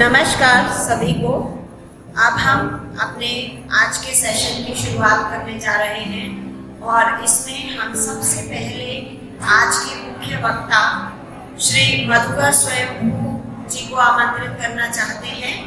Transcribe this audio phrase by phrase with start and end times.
[0.00, 1.30] नमस्कार सभी को।
[2.18, 2.60] अब हम
[3.00, 3.30] अपने
[3.78, 8.94] आज के सेशन की शुरुआत करने जा रहे हैं और इसमें हम सबसे पहले
[9.54, 10.80] आज के मुख्य वक्ता
[11.62, 13.10] श्री मधुकर स्वयं
[13.66, 15.58] जी को आमंत्रित करना चाहते हैं।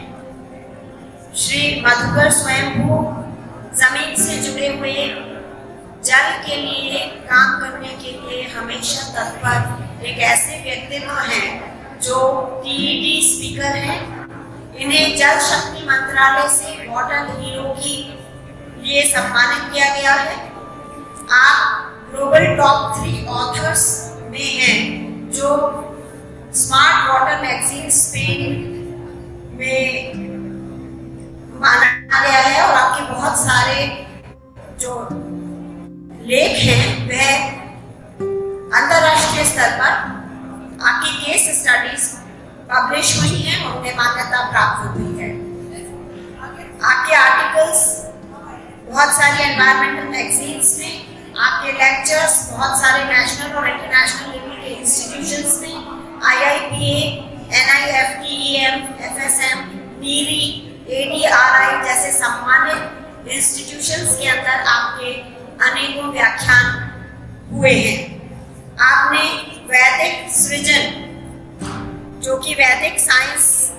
[1.35, 2.73] श्री मधुकर स्वयं
[3.81, 4.95] ज़मीन से जुड़े हुए
[6.05, 12.19] जल के लिए, काम करने के लिए हमेशा तत्पर एक ऐसे व्यक्तित्व हैं जो
[12.63, 14.22] टीईडी स्पीकर हैं।
[14.79, 17.95] इन्हें जल शक्ति मंत्रालय से वाटर हीरो की
[18.83, 20.35] लिए सम्मानित किया गया है।
[21.31, 23.83] आप ग्लोबल टॉप थ्री ऑथर्स
[24.31, 24.79] में हैं
[25.31, 25.49] जो
[26.55, 28.41] स्मार्ट वाटर मैगजीन स्पेन
[29.53, 30.13] में
[31.61, 33.85] माना गया है और आपके बहुत सारे
[34.79, 34.99] जो
[36.27, 37.31] लेख हैं, वह
[38.77, 39.91] अंतरराष्ट्रीय स्तर पर
[40.83, 42.09] आपकी केस स्टडीज़
[42.73, 45.31] पब्लिश हुई हैं उन्हें मान्यता प्राप्त हुई है।
[46.91, 47.81] आपके आर्टिकल्स
[48.87, 50.93] बहुत सारी एनवायरमेंटल मैगजीन्स में,
[51.39, 55.75] आपके लेक्चर्स बहुत सारे नेशनल और इंटरनेशनल लेवल के इंस्टीट्यूशंस में
[56.31, 56.97] IIPA
[57.59, 58.75] NIFTEM
[59.07, 59.59] FSM
[60.01, 60.43] NEERI
[60.93, 65.13] ADRI जैसे सम्मानित इंस्टीट्यूशंस के अंदर आपके
[65.67, 66.65] अनेकों व्याख्यान
[67.51, 67.99] हुए हैं।
[68.81, 69.23] आपने
[69.69, 71.02] वैदिक सृजन
[72.23, 73.71] जो कि वैदिक साइंस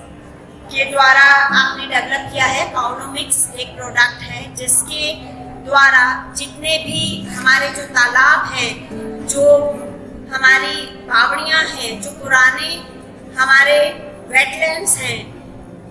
[0.73, 1.23] के द्वारा
[1.59, 5.14] आपने डेवलप किया है पाउनोमिक्स एक प्रोडक्ट है, जिसके
[5.64, 8.72] द्वारा जितने भी हमारे जो तालाब हैं,
[9.27, 9.70] जो
[10.34, 12.75] हमारी बावड़ियाँ हैं, जो पुराने
[13.41, 13.78] हमारे
[14.28, 15.19] वेटलैंड्स हैं,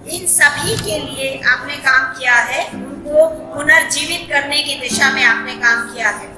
[0.05, 5.55] इन सभी के लिए आपने काम किया है। उनको पुनर्जीवित करने की दिशा में आपने
[5.55, 6.31] काम किया है।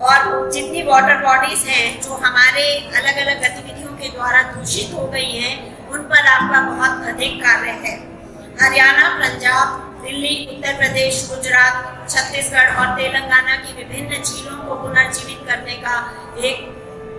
[0.00, 2.64] और जितनी वाटर बॉडीज हैं, जो हमारे
[2.96, 7.70] अलग अलग गतिविधियों के द्वारा दूषित हो गई हैं, उन पर आपका बहुत अधिक कार्य
[7.82, 7.94] है।
[8.62, 15.74] हरियाणा, पंजाब, दिल्ली, उत्तर प्रदेश, गुजरात, छत्तीसगढ़ और तेलंगाना की विभिन्न झीलों को पुनर्जीवित करने
[15.74, 15.94] का
[16.38, 16.66] एक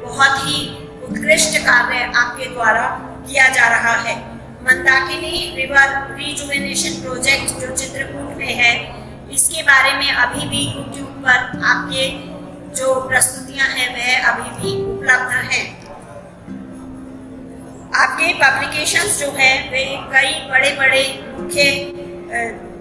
[0.04, 0.60] बहुत ही
[1.04, 2.88] उत्कृष्ट कार्य आपके द्वारा
[3.28, 4.16] किया जा रहा है।
[4.64, 8.74] मंदाकिनी रिवर रिजुवेनेशन प्रोजेक्ट जो चित्रकूट में है,
[9.32, 12.10] इसके बारे में अभी भी यूट्यूब पर आपके
[12.76, 15.83] जो प्रस्तुतियाँ हैं, वह अभी भी उपलब्ध हैं।
[17.96, 19.84] आपके पब्लिकेशंस जो है वे
[20.14, 21.02] कई बड़े बड़े
[21.34, 21.66] मुख्य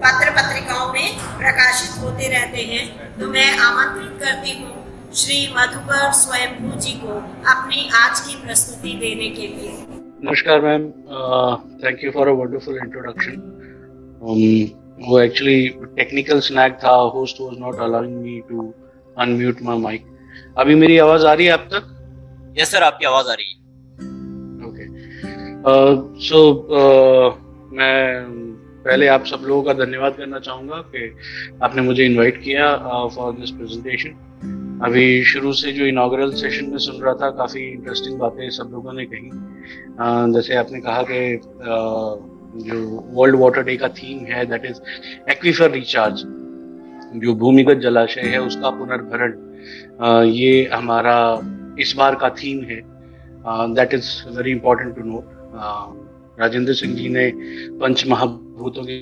[0.04, 2.84] पत्र पत्रिकाओं में प्रकाशित होते रहते हैं।
[3.18, 7.18] तो मैं आमंत्रित करती हूँ श्री मधुकर स्वयंभू जी को
[7.52, 9.70] अपनी आज की प्रस्तुति देने के लिए।
[10.24, 10.88] नमस्कार ma'am
[11.84, 13.34] thank you for a wonderful introduction
[15.08, 18.72] वो एक्चुअली टेक्निकल स्नैक था host was not allowing me to
[19.18, 21.82] unmute my mic अभी मेरी आवाज़ आ रही है आप तक?
[22.58, 23.60] यस सर आपकी आवाज़ आ रही है।
[25.62, 26.38] सो
[27.72, 28.26] मैं
[28.84, 31.14] पहले आप सब लोगों का धन्यवाद करना चाहूँगा कि
[31.62, 32.66] आपने मुझे इनवाइट किया
[33.16, 38.18] फॉर दिस प्रेजेंटेशन अभी शुरू से जो इनाग्रल सेशन में सुन रहा था काफ़ी इंटरेस्टिंग
[38.18, 42.78] बातें सब लोगों ने कही। uh, जैसे आपने कहा कि uh, जो
[43.14, 44.80] वर्ल्ड वाटर डे का थीम है दैट इज़
[45.30, 46.22] एक्वीफर रिचार्ज
[47.22, 49.32] जो भूमिगत जलाशय है उसका पुनर्भरण।
[50.28, 51.16] ये हमारा
[51.80, 52.80] इस बार का थीम है।
[53.74, 55.24] That is very important to know
[55.54, 57.30] Rajendra Singh ji ने
[57.80, 59.00] पंच महाभूतों की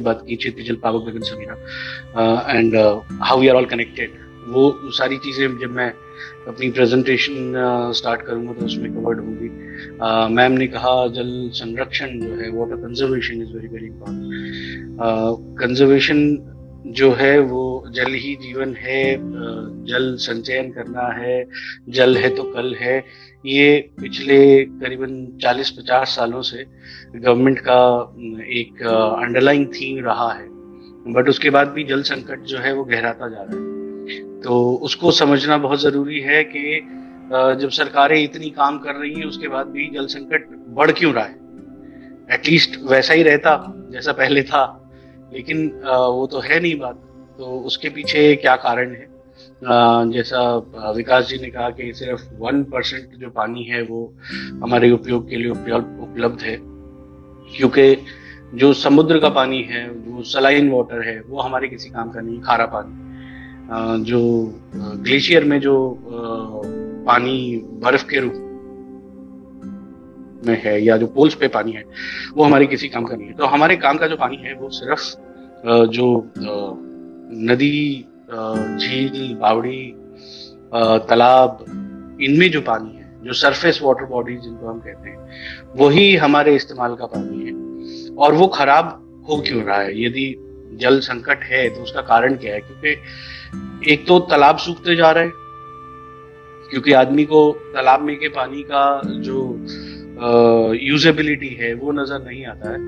[0.00, 1.54] बात की चित्र जल पावक गगन Samira
[2.50, 2.76] and
[3.22, 4.18] how we are all connected
[4.48, 4.62] वो
[4.98, 5.92] सारी चीज़ें जब मैं
[6.48, 7.52] अपनी प्रेजेंटेशन
[7.96, 9.48] स्टार्ट करूँगा तो उसमें कवर्ड होंगी।
[10.34, 16.18] मैम ने कहा, जल संरक्षण जो है water conservation is very very important conservation
[16.96, 19.04] जो है, वो जल ही जीवन है
[19.86, 21.44] जल संचयन करना है,
[21.88, 22.98] जल है तो कल है।
[23.44, 26.64] ये पिछले करीबन 40-50 सालों से
[27.16, 27.80] गवर्नमेंट का
[28.52, 28.82] एक
[29.22, 30.48] अंडरलाइन थीम रहा है।
[31.06, 35.10] बट उसके बाद भी जल संकट जो है वो गहराता जा रहा है। तो उसको
[35.12, 36.80] समझना बहुत ज़रूरी है कि
[37.60, 41.24] जब सरकारें इतनी काम कर रही हैं, उसके बाद भी जल संकट बढ़ क्यों रहा
[41.24, 41.38] है?
[42.32, 43.52] एटलीस्ट वैसा ही रहता,
[43.92, 44.64] जैसा पहले था।
[45.32, 46.94] लेकिन वो तो है नहीं बात।
[47.38, 49.08] तो उसके पीछे क्या कारण है?
[49.62, 50.40] जैसा
[50.96, 54.00] विकास जी ने कहा कि सिर्फ़ वन परसेंट जो पानी है वो
[54.62, 56.56] हमारे उपयोग के लिए उपलब्ध है,
[57.56, 57.96] क्योंकि
[58.54, 62.40] जो समुद्र का पानी है, जो सलाइन वाटर है, वो हमारे किसी काम का नहीं,
[62.40, 64.20] खारा पानी। जो
[64.76, 65.74] ग्लेशियर में जो
[67.06, 68.34] पानी बर्फ़ के रूप
[70.46, 71.84] में है या जो पोल्स पे पानी है,
[72.34, 74.68] वो हमारे किसी काम का नहीं है। तो हमारे काम का जो पानी है वो
[74.70, 75.02] सिर्फ़
[75.90, 76.06] जो
[77.46, 79.82] नदी झील, बावड़ी
[81.08, 81.64] तालाब,
[82.22, 85.18] इनमें जो पानी है, जो सरफेस वाटर बॉडीज जिनको हम कहते हैं,
[85.76, 88.96] वही हमारे इस्तेमाल का पानी है। और वो खराब
[89.28, 90.02] हो क्यों रहा है?
[90.02, 90.34] यदि
[90.80, 92.60] जल संकट है तो उसका कारण क्या है?
[92.60, 95.32] क्योंकि एक तो तालाब सूखते जा रहे हैं,
[96.70, 99.42] क्योंकि आदमी को तालाब में के पानी का जो
[100.82, 102.78] यूजेबिलिटी है वो नज़र नहीं आता है।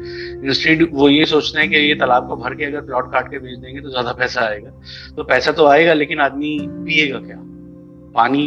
[0.46, 3.38] इंस्टेड वो ये सोचते हैं कि ये तालाब को भर के अगर प्लॉट काट के
[3.38, 4.70] बेच देंगे तो ज़्यादा पैसा आएगा।
[5.16, 7.38] तो पैसा तो आएगा लेकिन आदमी पिएगा क्या?
[8.14, 8.44] Pani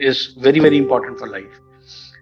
[0.00, 1.58] is very very important for life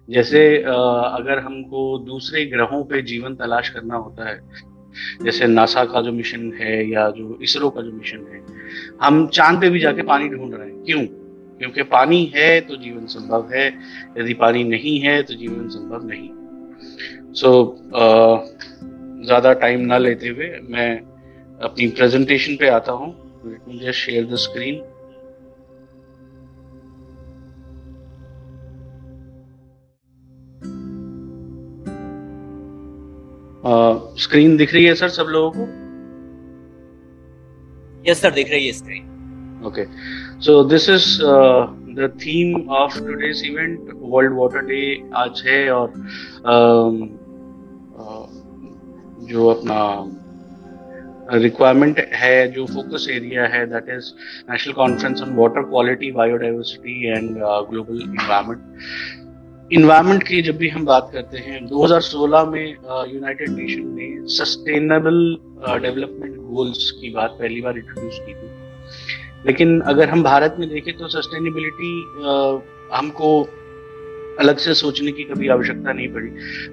[0.09, 4.67] जैसे uh, अगर हमको दूसरे ग्रहों पे जीवन तलाश करना होता है
[5.23, 8.41] जैसे नासा का जो मिशन है या जो इसरो का जो मिशन है
[9.01, 11.05] हम चाँद पे भी जाके पानी ढूंढ रहे हैं। क्यों?
[11.59, 13.67] क्योंकि पानी है तो जीवन संभव है।
[14.17, 16.29] यदि पानी नहीं है तो जीवन संभव नहीं।
[17.33, 17.55] सो so,
[19.25, 20.91] ज़्यादा टाइम ना लेते हुए मैं
[21.61, 23.11] अपनी प्रेजेंटेशन पे आता हूँ।
[23.79, 24.81] Just share the screen
[34.19, 35.65] screen दिख रही है सर सब लोगों को?
[38.09, 39.08] यस सर दिख रही है screen
[39.61, 39.87] Okay,
[40.39, 43.93] so this is uh, the theme of today's event.
[43.93, 45.89] World Water Day आज है और
[46.45, 47.19] um,
[47.97, 48.27] uh,
[49.27, 49.79] जो अपना
[51.37, 54.11] रिक्वायरमेंट है जो फोकस एरिया है that is
[54.51, 57.35] national conference on water quality biodiversity and
[57.69, 62.65] global environment environment की जब भी हम बात करते हैं 2016 में
[63.13, 65.21] यूनाइटेड uh, नेशन ने सस्टेनेबल
[65.81, 68.58] डेवलपमेंट गोल्स की बात पहली बार इंट्रोड्यूस की थी
[69.45, 71.93] लेकिन अगर हम भारत में देखें तो सस्टेनेबिलिटी
[72.93, 73.29] हमको
[74.39, 76.29] अलग से सोचने की कभी आवश्यकता नहीं पड़ी।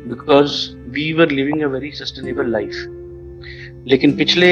[0.09, 0.53] Because
[0.91, 2.75] we were living a very sustainable life
[3.89, 4.51] लेकिन पिछले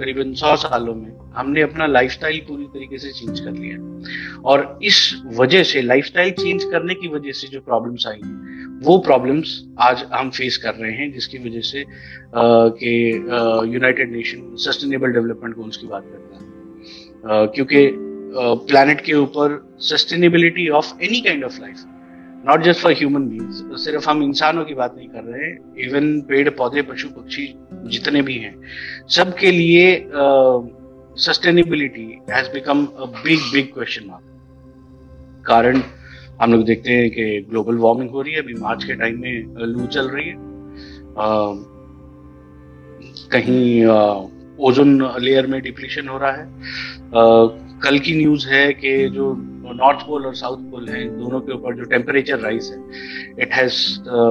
[0.00, 3.76] करीबन सौ सालों में हमने अपना लाइफस्टाइल पूरी तरीके से चेंज कर लिया।
[4.42, 4.98] और इस
[5.36, 8.20] वजह से लाइफस्टाइल चेंज करने की वजह से जो प्रॉब्लम्स आई,
[8.84, 9.48] वो प्रॉब्लम्स
[9.80, 11.84] आज हम फेस कर रहे हैं, जिसकी वजह से
[12.80, 12.92] कि
[13.74, 16.27] united nation sustainable development goals की बात करता है।
[17.26, 17.90] क्योंकि
[18.68, 21.76] प्लानट के ऊपर sustainability of any kind of life
[22.46, 26.20] not just for human beings सिर्फ़ हम इंसानों की बात नहीं कर रहे हैं इवन
[26.20, 28.54] पेड़ पौधे पशु पक्षी जितने भी हैं
[29.08, 30.10] सबके लिए
[31.18, 34.24] sustainability has become a big big question mark
[35.46, 35.82] कारण
[36.42, 39.44] हम लोग देखते हैं कि ग्लोबल वार्मिंग हो रही है अभी मार्च के टाइम में
[39.66, 40.34] लू चल रही है।
[41.18, 41.52] आ,
[43.32, 43.84] कहीं
[44.58, 46.46] ओजोन लेयर में डिप्लीशन हो रहा है।
[47.82, 49.34] कल की न्यूज़ है कि जो
[49.74, 53.74] नॉर्थ पोल और साउथ पोल है दोनों के ऊपर जो टेम्परेचर राइज है it has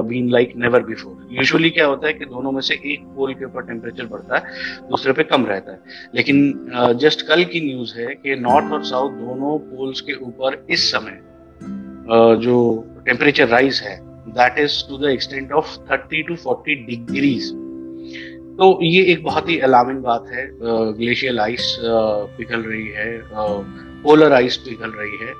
[0.08, 3.44] been like never before usually क्या होता है कि दोनों में से एक पोल के
[3.44, 4.42] ऊपर टेम्परेचर बढ़ता है
[4.88, 5.80] दूसरे पे कम रहता है।
[6.14, 6.70] लेकिन
[7.00, 10.90] जस्ट uh, कल की न्यूज़ है कि नॉर्थ और साउथ दोनों पोल्स के ऊपर इस
[10.90, 13.98] समय uh, जो टेम्परेचर राइज है
[14.28, 17.52] that is to the extent of thirty to forty degrees
[18.58, 20.46] तो ये एक बहुत ही अलार्मिंग बात है
[20.94, 23.20] ग्लेशियल आइस पिघल रही है
[24.02, 25.32] पोलर आइस पिघल रही है।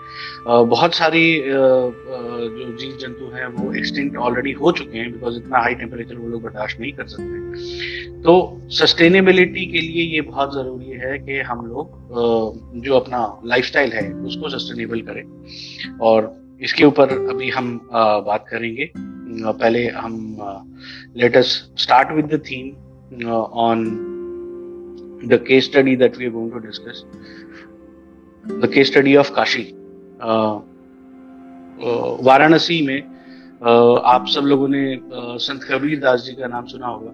[0.67, 5.75] बहुत सारी जो जीव जंतु हैं, वो एक्सटिंक्ट ऑलरेडी हो चुके हैं बिकॉज़ इतना हाई
[5.75, 8.35] टेम्परेचर वो लोग बर्दाश्त नहीं कर सकते। तो
[8.79, 14.49] सस्टेनेबिलिटी के लिए ये बहुत ज़रूरी है कि हम लोग जो अपना लाइफस्टाइल है, उसको
[14.49, 20.37] सस्टेनेबल करें। और इसके ऊपर अभी हम बात करेंगे। पहले हम
[21.17, 22.77] latest start with the theme
[23.13, 27.05] uh, on the case study that we are going to discuss.
[28.45, 29.75] The case study of Kashi.
[30.21, 30.61] Uh,
[31.81, 33.01] uh, Varanasi में
[33.63, 34.83] आप सब लोगों ने
[35.41, 37.13] संत कबीर दास जी का नाम सुना होगा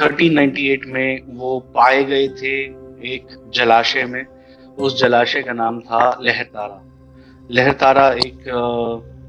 [0.00, 2.54] थर्टीन uh, 1398 में वो पाए गए थे
[3.14, 4.24] एक जलाशय में
[4.76, 6.80] उस जलाशय का नाम था लहरतारा
[7.50, 8.44] लहरतारा एक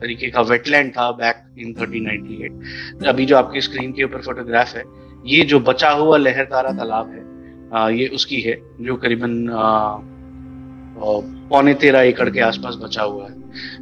[0.01, 4.83] तरीके का वेटलैंड था बैक इन 1398 अभी जो आपकी स्क्रीन के ऊपर फोटोग्राफ है
[5.25, 7.25] ये जो बचा हुआ लहर तारा तालाब है
[7.73, 9.47] आ, ये उसकी है जो करीबन
[11.49, 13.35] पौने तेरह एकड़ के आसपास बचा हुआ है।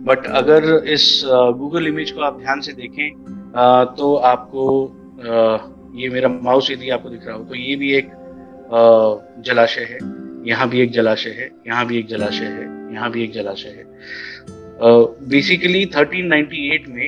[0.06, 1.22] बट अगर इस
[1.58, 5.58] गूगल इमेज को आप ध्यान से देखें आ, तो आपको आ,
[5.96, 8.12] ये मेरा माउस यदि आपको दिख रहा हो तो ये भी एक
[9.46, 10.00] जलाशय है
[10.48, 12.63] यहाँ भी एक जलाशय है यहाँ भी एक जलाशय है
[12.94, 13.84] यहाँ भी एक जलाशय है।
[15.30, 17.08] बेसिकली uh, 1398 में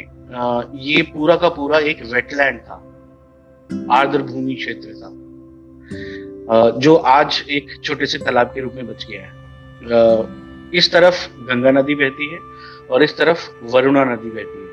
[0.80, 2.78] ये पूरा का पूरा एक वेटलैंड था।
[3.92, 5.10] आर्द्र भूमि क्षेत्र था।
[6.80, 9.36] जो आज एक छोटे से तालाब के रूप में बच गया है।
[10.74, 12.40] इस तरफ़ गंगा नदी बहती है
[12.92, 14.68] और इस तरफ़ वरुणा नदी बहती है।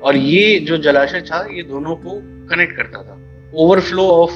[0.00, 3.18] और ये जो जलाशय था, ये दोनों को कनेक्ट करता था।
[3.54, 4.32] Overflow of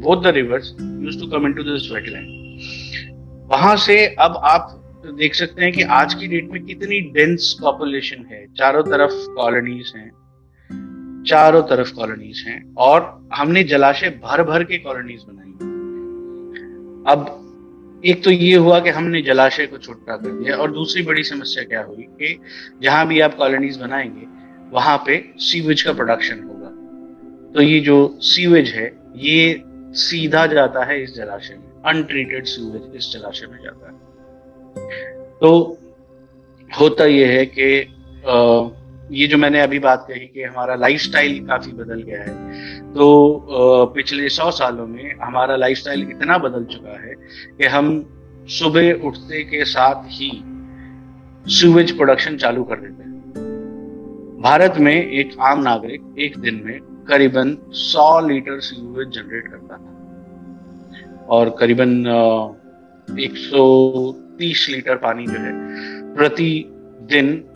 [0.00, 4.76] both the rivers used to come into this wetland वहाँ से अब आप
[5.18, 9.92] देख सकते हैं कि आज की डेट में कितनी डेंस पॉपुलेशन है। चारों तरफ़ कॉलोनीज
[9.96, 10.10] हैं।
[11.26, 15.50] चारों तरफ़ कॉलोनीज हैं और हमने जलाशय भर भर के कॉलोनीज बनाई।
[17.14, 17.36] अब
[18.04, 21.64] एक तो ये हुआ कि हमने जलाशय को छोटा कर दिया और दूसरी बड़ी समस्या
[21.64, 22.40] क्या हुई कि
[22.82, 24.26] जहाँ भी आप कॉलोनीज बनाएँगे,
[24.70, 26.68] वहाँ पे सीवेज का प्रोडक्शन होगा।
[27.54, 29.62] तो ये जो सीवेज है, ये
[29.92, 33.98] सीधा जाता है इस जलाशय में अनट्रीटेड सीवेज इस जलाशय में जाता है।
[35.40, 35.78] तो
[36.80, 37.80] होता यह है कि
[39.10, 42.34] ये जो मैंने अभी बात कही कि हमारा लाइफस्टाइल काफ़ी बदल गया है
[42.92, 43.06] तो
[43.94, 47.14] पिछले सौ सालों में हमारा लाइफस्टाइल इतना बदल चुका है
[47.58, 47.90] कि हम
[48.48, 50.30] सुबह उठते के साथ ही
[51.46, 53.10] सीवेज प्रोडक्शन चालू कर देते हैं।
[54.42, 61.26] भारत में एक आम नागरिक एक दिन में करीबन 100 लीटर सीवेज जनरेट करता था
[61.26, 62.02] और करीबन
[63.08, 65.52] 130 लीटर पानी जो है
[66.14, 66.64] प्रति
[67.02, 67.49] दिन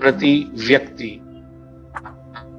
[0.00, 1.20] प्रति व्यक्ति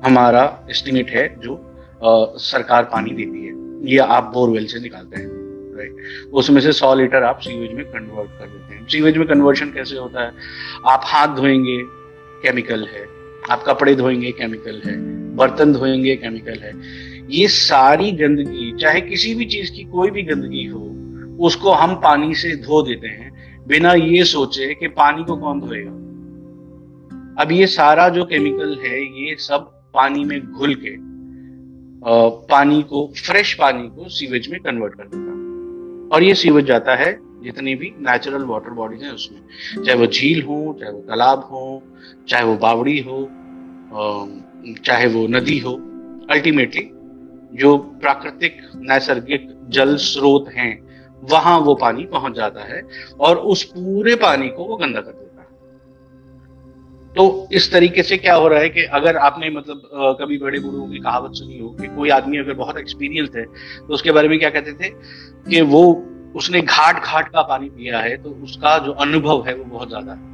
[0.06, 1.66] हमारा एस्टिमेट है जो
[2.04, 3.50] आ, सरकार पानी देती है।
[3.92, 5.30] ये आप बोरवेल से निकालते हैं
[5.78, 5.96] राइट
[6.34, 9.98] उसमें से सौ लीटर आप सीवेज में कन्वर्ट कर देते हैं। सीवेज में कन्वर्शन कैसे
[9.98, 10.32] होता है?
[10.88, 11.78] आप हाथ धोएँगे
[12.44, 13.06] केमिकल है।
[13.52, 14.98] आप कपड़े धोएँगे केमिकल है।
[15.36, 16.74] बर्तन धोएँगे केमिकल है।
[17.30, 20.96] ये सारी गंदगी चाहे किसी भी चीज़ की कोई भी गंदगी हो
[21.40, 23.30] उसको हम पानी से धो देते हैं।
[23.68, 26.09] बिना ये सोचे कि पानी को कौन धोएगा?
[27.40, 30.96] अब ये सारा जो केमिकल है, ये सब पानी में घुल के
[32.48, 36.96] पानी को फ्रेश पानी को सीवेज में कन्वर्ट कर देता है। और ये सीवेज जाता
[36.96, 37.12] है
[37.44, 41.84] जितनी भी नेचुरल वाटर बॉडीज हैं उसमें। चाहे वो झील हो, चाहे वो तालाब हो,
[42.28, 43.28] चाहे वो बावड़ी हो
[44.86, 45.72] चाहे वो नदी हो
[46.32, 46.90] अल्टीमेटली
[47.54, 50.72] जो प्राकृतिक, नैसर्गिक जल स्रोत हैं,
[51.24, 52.82] वहाँ वो पानी पहुँच जाता है
[53.20, 55.29] और उस पूरे पानी को वो गंदा कर देता है।
[57.16, 60.88] तो इस तरीके से क्या हो रहा है कि अगर आपने मतलब कभी बड़े बुढ़ों
[60.88, 64.38] की कहावत सुनी हो कि कोई आदमी अगर बहुत एक्सपीरियंस है तो उसके बारे में
[64.40, 64.90] क्या कहते थे
[65.50, 65.82] कि वो,
[66.36, 70.14] उसने घाट घाट का पानी पिया है तो उसका जो अनुभव है वो बहुत ज़्यादा
[70.14, 70.28] है।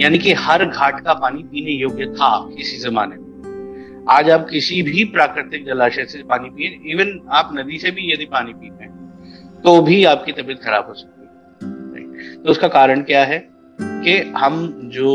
[0.00, 4.82] यानी कि हर घाट का पानी पीने योग्य था किसी जमाने में। आज आप किसी
[4.82, 9.62] भी प्राकृतिक जलाशय से पानी पिए इवन आप नदी से भी यदि पानी पीते हैं
[9.62, 13.38] तो भी आपकी तबीयत खराब हो सकती है। तो उसका कारण क्या है
[13.78, 14.56] कि हम
[14.94, 15.10] जो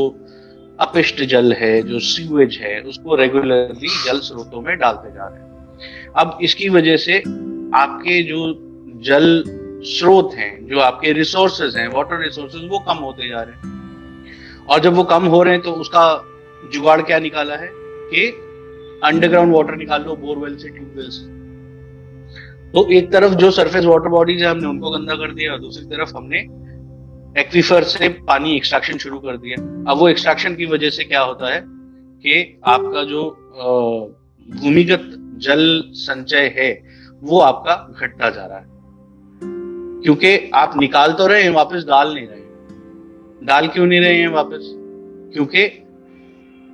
[0.80, 6.14] अपिष्ट जल है, जो सीवेज है, उसको रेगुलरली जल स्रोतों में डालते जा रहे हैं।
[6.14, 7.18] अब इसकी वजह से
[7.76, 8.54] आपके जो
[9.02, 9.44] जल
[9.86, 14.80] स्रोत हैं, जो आपके रिसोर्सेज हैं वाटर रिसोर्सेज वो कम होते जा रहे हैं। और
[14.80, 16.26] जब वो कम हो रहे हैं तो उसका
[16.74, 18.28] जुगाड़ क्या निकाला है कि
[19.04, 21.34] अंडरग्राउंड वाटर निकाल लो बोरवेल से ट्यूबवेल से।
[22.72, 25.86] तो एक तरफ़ जो सरफेस वाटर बॉडीज है, हमने उनको गंदा कर दिया और दूसरी
[25.86, 26.65] तरफ़ हमने
[27.38, 29.56] एक्विफर से पानी एक्सट्रैक्शन शुरू कर दिया।
[29.92, 33.24] अब वो एक्सट्रैक्शन की वजह से क्या होता है कि आपका जो
[34.62, 36.84] भूमिगत जल संचय है,
[37.22, 38.66] वो आपका घटता जा रहा है।
[40.04, 44.28] क्योंकि आप निकाल तो रहे हैं, वापस डाल नहीं रहे डाल क्यों नहीं रहे हैं
[44.28, 44.60] वापस?
[45.34, 45.66] क्योंकि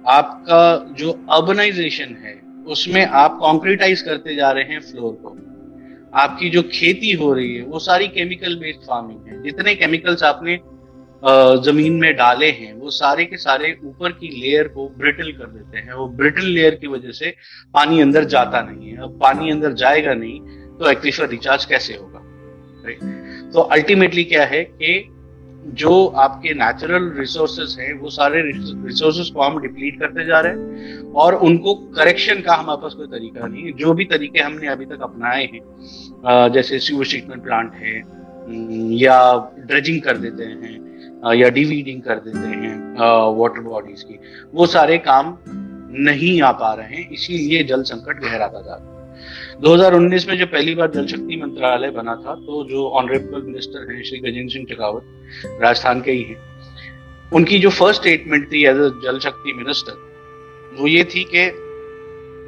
[0.08, 5.38] आपका जो अर्बनाइजेशन है, उसमें आप कॉन्क्रीटाइज करते जा रहे हैं फ्लोर को।
[6.14, 10.60] आपकी जो खेती हो रही है, वो सारी केमिकल बेस्ड फ़ार्मिंग है। जितने केमिकल्स आपने
[11.64, 15.78] ज़मीन में डाले हैं, वो सारे के सारे ऊपर की लेयर को ब्रिटल कर देते
[15.78, 17.34] हैं। वो ब्रिटल लेयर की वजह से
[17.74, 20.40] पानी अंदर जाता नहीं है। अब पानी अंदर जाएगा नहीं
[20.80, 22.22] तो एक्विफर रिचार्ज कैसे होगा?
[22.86, 24.94] राइट तो अल्टीमेटली क्या है कि
[25.64, 31.12] जो आपके नेचुरल रिसोर्सेस हैं, वो सारे रिसोर्सेस को हम डिप्लीट करते जा रहे हैं
[31.14, 34.86] और उनको करेक्शन का हमारे पास कोई तरीका नहीं है। जो भी तरीके हमने अभी
[34.86, 37.98] तक अपनाए हैं जैसे सीवर ट्रीटमेंट प्लांट है
[38.98, 39.18] या
[39.60, 42.76] ड्रेजिंग कर देते हैं या डिवीडिंग कर देते हैं
[43.38, 44.20] वाटर बॉडीज की,
[44.54, 49.01] वो सारे काम नहीं आ पा रहे हैं, इसीलिए जल संकट गहराता जा रहा है।
[49.60, 54.04] 2019 में जब पहली बार जल शक्ति मंत्रालय बना था तो जो ऑनरेबल मिनिस्टर हैं
[54.04, 55.04] श्री गजेंद्र सिंह शेखावत,
[55.62, 56.38] राजस्थान के ही हैं,
[57.34, 59.94] उनकी जो फ़र्स्ट स्टेटमेंट थी as a Jal Shakti minister
[60.80, 61.50] वो ये थी कि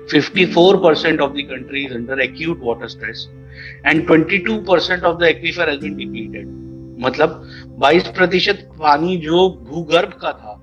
[0.09, 3.29] 54 percent of the country is under acute water stress
[3.85, 6.47] and 22 percent of the aquifer has been depleted
[6.99, 7.43] मतलब
[7.83, 10.53] 22 प्रतिशत पानी जो भूगर्भ का था,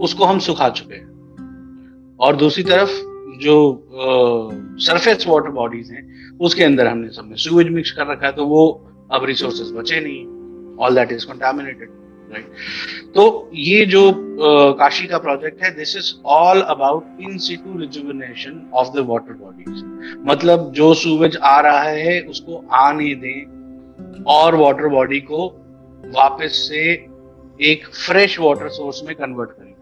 [0.00, 1.08] उसको हम सुखा चुके हैं।
[2.20, 3.09] और दूसरी तरफ़
[3.40, 3.54] जो
[4.80, 8.66] सरफेस वाटर बॉडीज हैं उसके अंदर हमने सबने सुवेज मिक्स कर रखा है तो वो
[9.12, 11.88] अब रिसोर्सेज बचे नहीं all that is contaminated
[12.32, 17.78] right तो ये जो uh, काशी का प्रोजेक्ट है this is all about in situ
[17.78, 19.82] rejuvenation of the water bodies
[20.26, 25.46] मतलब जो सूवेज आ रहा है उसको आने दें और वाटर बॉडी को
[26.14, 26.84] वापस से
[27.60, 29.74] एक फ्रेश वाटर सोर्स में कन्वर्ट करें।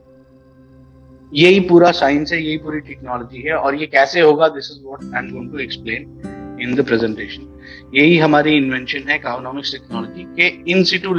[1.35, 5.15] यही पूरा साइंस है यही पूरी टेक्नोलॉजी है और ये कैसे होगा this is what
[5.15, 7.61] I am going to explain in the presentation
[7.95, 11.15] यही हमारी इन्वेंशन है काउनॉमिक्स टेक्नोलॉजी के in situ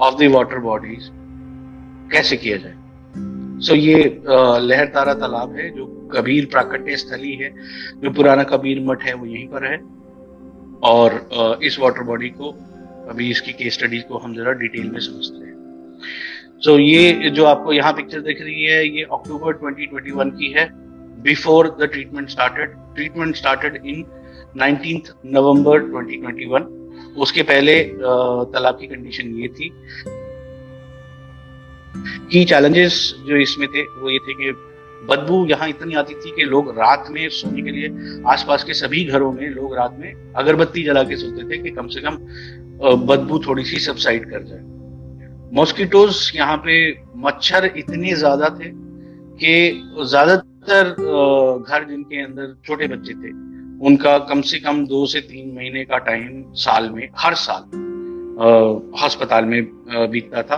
[0.00, 1.10] of the water bodies
[2.12, 2.74] कैसे किया जाए।
[3.60, 4.22] सो so, ये
[4.60, 7.50] लहर तारा तालाब है जो कबीर प्राकट्य स्थली है
[7.96, 9.78] जो पुराना कबीर मठ है वो यहीं पर है।
[10.82, 11.28] और
[11.62, 12.50] इस वाटर बॉडी को
[13.10, 15.54] अभी इसकी केस स्टडीज़ को हम जरा डिटेल में समझते हैं।
[16.62, 20.68] सो ये जो आपको यहाँ पिक्चर दिख रही है, ये अक्टूबर 2021 की है
[21.22, 24.04] before the treatment started treatment started in
[24.60, 27.82] 19th November 2021 उसके पहले
[28.52, 29.70] तालाब की कंडीशन ये थी।
[32.30, 34.52] की चैलेंजेस जो इसमें थे, वो ये थे कि
[35.08, 37.88] बदबू यहाँ इतनी आती थी कि लोग रात में सोने के लिए,
[38.26, 41.88] आसपास के सभी घरों में लोग रात में अगरबत्ती जला के सोते थे कि कम
[41.88, 42.18] से कम
[43.06, 44.79] बदबू थोड़ी सी सबसाइड कर जाए।
[45.52, 46.74] मॉस्किटोज यहाँ पे
[47.16, 48.70] मच्छर इतने ज़्यादा थे
[49.40, 49.52] कि
[50.00, 50.90] ज़्यादातर
[51.60, 53.30] घर जिनके अंदर छोटे बच्चे थे,
[53.86, 57.62] उनका कम से कम दो से तीन महीने का टाइम साल में, हर साल
[59.04, 59.62] अस्पताल में
[60.10, 60.56] बीतता था।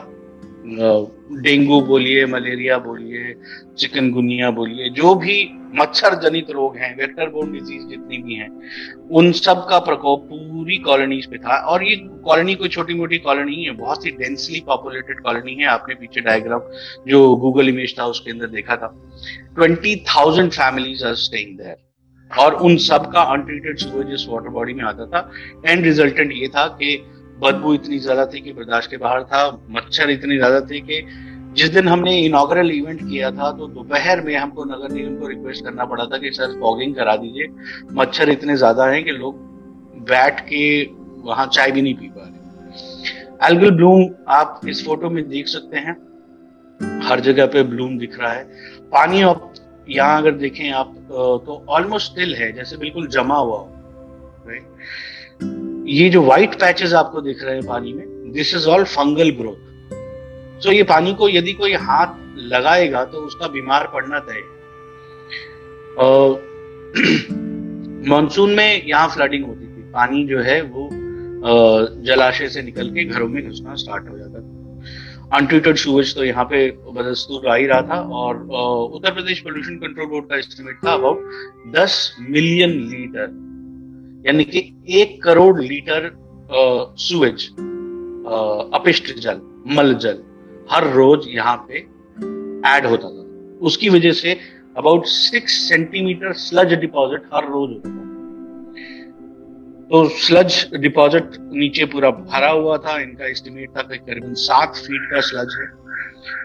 [0.64, 3.34] डेंगू बोलिए, मलेरिया बोलिए,
[3.78, 8.48] चिकनगुनिया बोलिए, जो भी मच्छर जनित रोग हैं, वेक्टर बोर्न डिज़ीज़ जितनी भी हैं,
[9.10, 13.64] उन सब का प्रकोप पूरी कॉलोनीज पे था। और ये कॉलोनी कोई छोटी मोटी कॉलोनी
[13.64, 16.60] है, बहुत ही डेंसली पॉपुलेटेड कॉलोनी है। आपने पीछे डायग्राम
[17.08, 18.94] जो गूगल इमेज था, उसके अंदर देखा था।
[19.54, 21.76] Twenty thousand families are staying there
[22.30, 25.30] और उन सब का अनट्रीटेड सुवेज इस वाटर बॉडी में आता था।
[25.66, 26.96] एंड रिजल्टेंट ये था कि
[27.40, 31.02] बदबू इतनी ज़्यादा थी कि बर्दाश्त के बाहर था, मच्छर इतने ज़्यादा थे कि
[31.54, 35.64] जिस दिन हमने इनॉग्रल इवेंट किया था तो दोपहर में हमको नगर निगम को रिक्वेस्ट
[35.64, 37.48] करना पड़ा था कि सर फॉगिंग करा दीजिए।
[37.94, 39.34] मच्छर इतने ज़्यादा हैं कि लोग
[40.08, 40.62] बैठ के
[41.22, 45.76] वहाँ चाय भी नहीं पी पा रहे। एल्गल ब्लूम, आप इस फ़ोटो में देख सकते
[45.78, 45.96] हैं।
[47.04, 48.44] हर जगह पे ब्लूम दिख रहा है।
[48.90, 49.52] पानी अब
[49.88, 53.68] यहाँ अगर देखें आप तो ऑलमोस्ट स्टिल है, जैसे बिल्कुल जमा हुआ हो
[55.92, 60.62] ये जो व्हाइट पैचेस आपको दिख रहे हैं पानी में this is all fungal growth
[60.64, 64.42] तो ये पानी को यदि कोई हाथ लगाएगा तो उसका बीमार पड़ना तय
[68.08, 70.88] मानसून में यहाँ फ्लडिंग होती थी। पानी जो है वो
[72.06, 76.44] जलाशय से निकल के घरों में घुसना स्टार्ट हो जाता था। अनट्रीटेड सूवेज तो यहाँ
[76.44, 78.42] पे बदस्तूर आ ही रहा था और
[78.94, 81.18] Uttar Pradesh pollution control board का एस्टिमेट था अबाउट
[81.76, 82.00] 10
[82.30, 83.51] मिलियन लीटर
[84.26, 84.60] यानी कि
[84.92, 86.10] एक करोड़ लीटर
[86.98, 87.48] सूवेज
[88.74, 89.40] अपिष्ट जल,
[89.76, 90.22] मल जल
[90.70, 91.78] हर रोज यहाँ पे
[92.68, 93.22] ऐड होता था।
[93.66, 94.32] उसकी वजह से
[94.76, 98.10] about six centimetre sludge deposit हर रोज होता था।
[99.90, 105.10] तो स्लज डिपॉजिट नीचे पूरा भरा हुआ था। इनका एस्टिमेट था कि करीबन सात फीट
[105.12, 105.66] का स्लज है।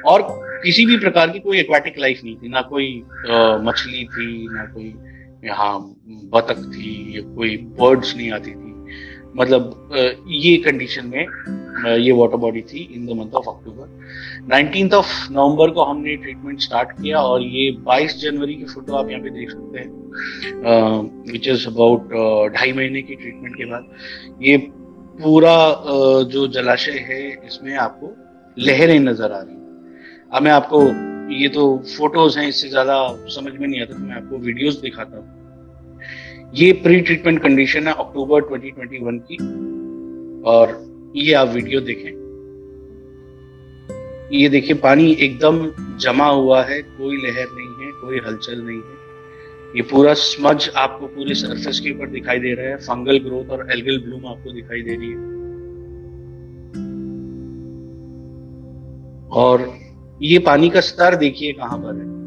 [0.06, 0.22] और
[0.64, 3.04] किसी भी प्रकार की कोई एक्वाटिक लाइफ नहीं थी। ना कोई
[3.64, 4.94] मछली थी, ना कोई
[5.46, 5.80] यहाँ
[6.34, 8.76] बतख थी या कोई बर्ड्स नहीं आती थी।
[9.38, 9.90] मतलब
[10.28, 15.72] ये कंडीशन में ये वाटर बॉडी थी in the month of October nineteen of November
[15.72, 19.50] को हमने ट्रीटमेंट स्टार्ट किया और ये 22 जनवरी की फ़ोटो आप यहाँ पे देख
[19.50, 22.10] सकते हैं विच इज़ अबाउट
[22.54, 23.90] ढाई महीने की ट्रीटमेंट के बाद।
[24.42, 24.58] ये
[25.22, 28.16] पूरा uh, जो जलाशय है इसमें आपको
[28.58, 29.56] लहरें नज़र आ रही
[30.34, 30.80] अब मैं आपको
[31.32, 32.96] ये तो फ़ोटोज़ हैं, इससे ज़्यादा
[33.30, 37.94] समझ में नहीं आता तो मैं आपको वीडियोस दिखाता हूँ। ये प्री ट्रीटमेंट कंडीशन है
[37.96, 39.38] अक्टूबर 2021 की,
[40.44, 40.76] और
[41.16, 42.12] ये आप वीडियो देखें।
[44.32, 45.60] ये देखिए, पानी एकदम
[46.00, 48.96] जमा हुआ है, कोई लहर नहीं है, कोई हलचल नहीं है।
[49.76, 53.68] ये पूरा स्मज आपको पूरे सरफेस के ऊपर दिखाई दे रहा है फंगल ग्रोथ और
[53.72, 55.36] एल्गल ब्लूम आपको दिखाई दे रही है।
[59.36, 59.68] और
[60.22, 62.18] ये पानी का स्तर देखिए कहाँ पर है।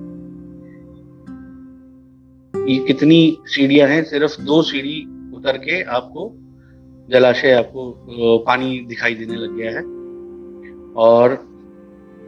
[2.73, 5.01] ये कितनी सीढ़ियाँ हैं, सिर्फ़ दो सीढ़ी
[5.37, 6.33] उतर के आपको
[7.11, 9.83] जलाशय, आपको पानी दिखाई देने लग गया है।
[10.95, 11.49] और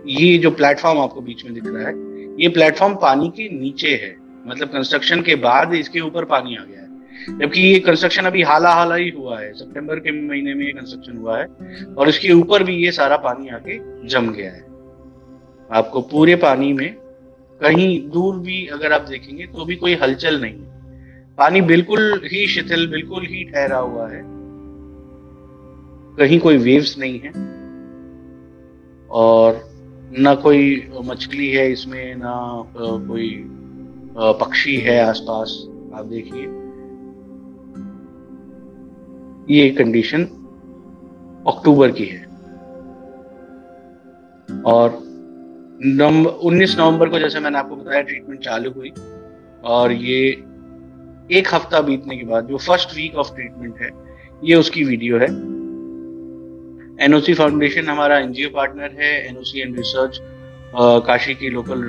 [0.07, 1.95] ये जो प्लेटफॉर्म आपको बीच में दिख रहा है,
[2.43, 6.81] ये प्लेटफॉर्म पानी के नीचे है। मतलब कंस्ट्रक्शन के बाद इसके ऊपर पानी आ गया
[6.81, 6.83] है।
[7.39, 11.17] जबकि ये कंस्ट्रक्शन अभी हाला हाला ही हुआ है। सितंबर के महीने में ये कंस्ट्रक्शन
[11.17, 11.47] हुआ है
[11.99, 14.72] और इसके ऊपर भी ये सारा पानी आके जम गया है।
[15.73, 16.95] आपको पूरे पानी में
[17.61, 22.47] कहीं दूर भी अगर आप देखेंगे तो भी कोई हलचल नहीं है। पानी बिल्कुल ही
[22.47, 24.23] शिथिल, बिल्कुल ही ठहरा हुआ है।
[26.17, 27.31] कहीं कोई वेव्स नहीं है
[29.11, 29.61] और
[30.19, 32.35] ना कोई मछली है इसमें, ना
[33.09, 33.31] कोई
[34.41, 35.55] पक्षी है आसपास।
[35.95, 36.45] आप देखिए।
[39.51, 40.25] ये कंडीशन
[41.47, 42.25] अक्टूबर की है।
[44.65, 45.12] और
[45.83, 48.93] उन्नीस नवंबर को जैसे मैंने आपको बताया ट्रीटमेंट चालू हुई।
[49.65, 50.21] और ये
[51.31, 53.91] एक हफ़्ता बीतने के बाद, जो फ़र्स्ट वीक ऑफ़ ट्रीटमेंट है,
[54.45, 55.29] ये उसकी वीडियो है।
[57.05, 60.19] एनओसी फाउंडेशन हमारा एनजीओ पार्टनर है एनओसी एंड रिसर्च
[61.07, 61.83] काशी की लोकल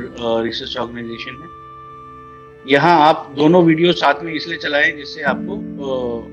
[0.44, 5.56] रिसर्च ऑर्गेनाइजेशन है। यहाँ आप दोनों वीडियो साथ में इसलिए चलाएँ जिससे आपको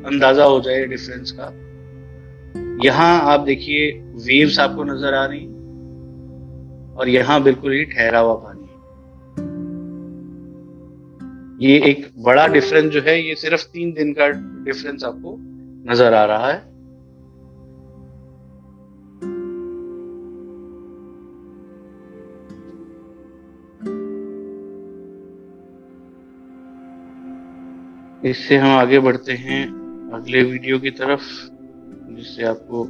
[0.07, 1.53] अंदाज़ा हो जाए डिफरेंस का।
[2.85, 3.91] यहाँ आप देखिए
[4.27, 5.45] वेव्स आपको नज़र आ रही
[6.97, 8.69] और यहाँ बिल्कुल ही ठहरा हुआ पानी
[11.61, 14.29] ये एक बड़ा डिफरेंस जो है, ये सिर्फ़ तीन दिन का
[14.65, 15.37] डिफरेंस आपको
[15.91, 16.69] नज़र आ रहा है।
[28.31, 29.63] इससे हम आगे बढ़ते हैं
[30.15, 31.23] अगले वीडियो की तरफ़,
[32.11, 32.85] जिससे आपको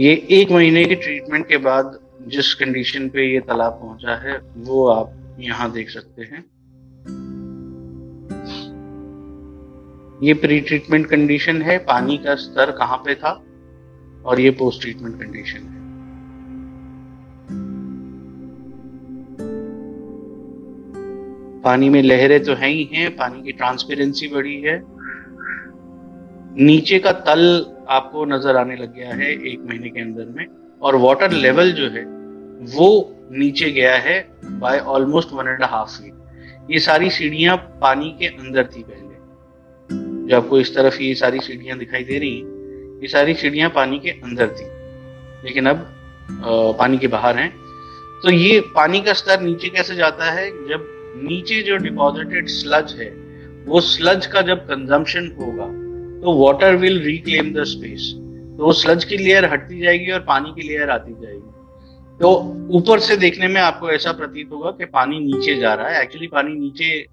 [0.00, 4.86] ये एक महीने के ट्रीटमेंट के बाद जिस कंडीशन पे ये तालाब पहुँचा है, वो
[4.86, 6.44] आप यहाँ देख सकते हैं।
[10.22, 13.44] ये प्री ट्रीटमेंट कंडीशन है, पानी का स्तर कहाँ पे था,
[14.24, 15.82] और ये पोस्ट ट्रीटमेंट कंडीशन है।
[21.62, 24.82] पानी में लहरें तो है ही हैं, पानी की ट्रांसपेरेंसी बढ़ी है।
[26.64, 30.46] नीचे का तल आपको नज़र आने लग गया है एक महीने के अंदर में।
[30.82, 32.04] और वाटर लेवल जो है
[32.76, 32.88] वो
[33.32, 34.18] नीचे गया है
[34.60, 40.36] by almost one and half feet ये सारी सीढ़ियाँ पानी के अंदर थी पहले। जो
[40.36, 44.10] आपको इस तरफ़ ये सारी सीढ़ियाँ दिखाई दे रही हैं ये सारी सीढ़ियाँ पानी के
[44.10, 44.64] अंदर थी।
[45.44, 47.50] लेकिन अब आ, पानी के बाहर हैं।
[48.22, 50.50] तो ये पानी का स्तर नीचे कैसे जाता है?
[50.68, 53.08] जब नीचे जो डिपॉजिटेड स्लज है
[53.66, 55.66] वो स्लज का जब कंजम्पशन होगा
[56.22, 58.12] तो water will reclaim the space
[58.58, 62.28] तो स्लज की लेयर हटती जाएगी और पानी की लेयर आती जाएगी। तो
[62.70, 66.26] ऊपर से देखने में आपको ऐसा प्रतीत होगा कि पानी नीचे जा रहा है। एक्चुअली
[66.26, 67.06] पानी नीचे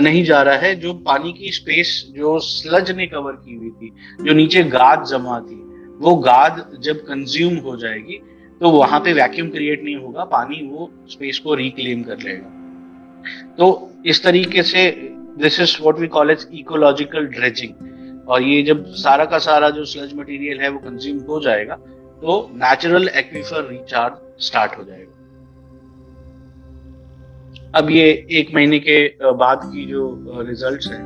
[0.00, 3.90] नहीं जा रहा है। जो पानी की स्पेस जो स्लज ने कवर की हुई थी,
[4.20, 5.60] जो नीचे गाद जमा थी,
[6.00, 8.20] वो गाद जब कंज्यूम हो जाएगी
[8.60, 12.50] तो वहाँ पे वैक्यूम क्रिएट नहीं होगा। पानी वो स्पेस को रिक्लेम कर लेगा।
[13.58, 13.66] तो
[14.06, 14.90] इस तरीके से
[15.38, 17.72] this is what we call as ecological dredging
[18.28, 21.74] और ये जब सारा का सारा जो स्लज मटेरियल है वो कंज्यूम हो जाएगा
[22.22, 25.12] तो नेचुरल एक्विफर रिचार्ज स्टार्ट हो जाएगा।
[27.74, 28.96] अब ये एक महीने के
[29.34, 30.02] बाद की जो
[30.40, 31.02] रिजल्ट्स हैं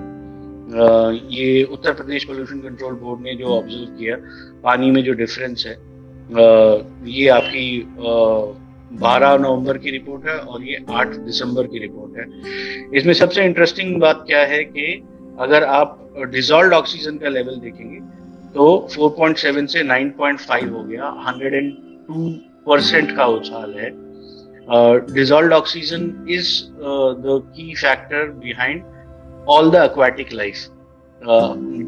[1.31, 4.17] ये Uttar Pradesh pollution control board ने जो ऑब्ज़र्व किया,
[4.65, 5.77] पानी में जो डिफरेंस है
[7.11, 7.81] ये आपकी
[8.99, 12.25] 12 नवंबर की रिपोर्ट है और ये 8 दिसंबर की रिपोर्ट है।
[12.99, 14.87] इसमें सबसे इंटरेस्टिंग बात क्या है कि
[15.39, 15.99] अगर आप
[16.31, 17.99] डिजॉल्व ऑक्सीजन का लेवल देखेंगे
[18.55, 22.29] तो 4.7 से 9.5 हो गया 102
[22.67, 23.91] परसेंट का उछाल है।
[25.15, 26.51] Dissolved oxygen is
[27.23, 28.83] the key factor behind
[29.49, 30.57] all the aquatic life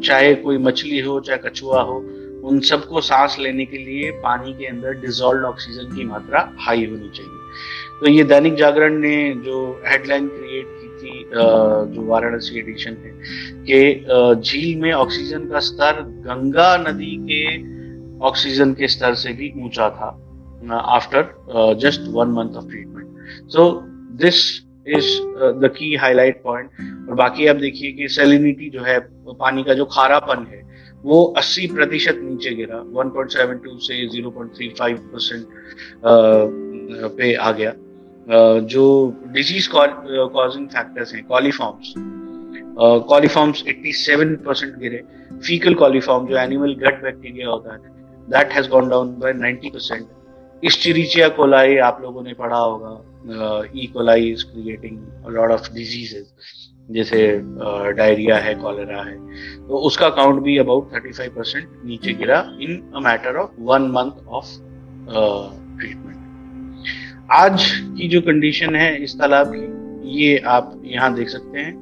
[0.03, 1.97] चाहे कोई मछली हो, चाहे कछुआ हो,
[2.43, 7.09] उन सबको सांस लेने के लिए पानी के अंदर डिजॉल्व ऑक्सीजन की मात्रा हाई होनी
[7.09, 10.80] चाहिए। तो ये दैनिक जागरण ने जो हेडलाइन क्रिएट
[11.33, 13.11] जो वाराणसी एडिशन है,
[13.65, 17.43] कि झील में ऑक्सीजन का स्तर गंगा नदी के
[18.27, 20.09] ऑक्सीजन के स्तर से भी ऊँचा था
[20.95, 23.69] after just one month of treatment so
[24.21, 24.41] this
[24.87, 25.09] is
[25.61, 26.69] the key highlight point
[27.09, 30.59] और बाकी आप देखिए कि सेलिनिटी जो है, पानी का जो खारापन है,
[31.03, 35.45] वो 80 प्रतिशत नीचे गिरा 1.72 से 0.35 परसेंट
[37.17, 37.71] पे आ गया।
[38.27, 38.83] जो
[39.33, 41.93] डिज़ीज़ कॉजिंग फैक्टर्स हैं कॉलीफॉर्म्स
[43.07, 45.01] कॉलीफॉर्म्स 87 परसेंट गिरे।
[45.37, 47.79] फीकल कॉलीफॉर्म जो एनिमल गट बैक्टीरिया होता है
[48.27, 50.07] that has gone down by 90 percent
[50.63, 52.91] Escherichia coli आप लोगों ने पढ़ा होगा।
[53.75, 54.97] E coli is creating
[55.35, 56.57] lot of diseases
[56.89, 57.19] जैसे
[57.97, 59.17] डायरिया है कॉलेरा है।
[59.67, 64.25] तो उसका काउंट भी अबाउट 35 परसेंट नीचे गिरा in a matter of one month
[64.29, 64.57] of
[65.77, 66.20] treatment
[67.31, 67.65] आज
[67.97, 69.65] की जो कंडीशन है इस तालाब की,
[70.11, 71.73] ये आप यहाँ देख सकते हैं।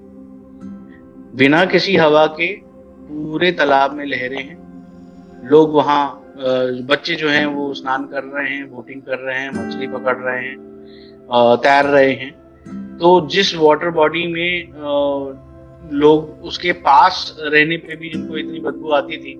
[1.35, 6.03] बिना किसी हवा के पूरे तालाब में लहरें हैं। लोग वहाँ
[6.89, 10.45] बच्चे जो हैं वो स्नान कर रहे हैं बोटिंग कर रहे हैं, मछली पकड़ रहे
[10.45, 10.57] हैं
[11.63, 12.31] तैर रहे हैं।
[12.97, 14.71] तो जिस वाटर बॉडी में
[15.93, 19.37] लोग उसके पास रहने पे भी जिनको इतनी बदबू आती थी,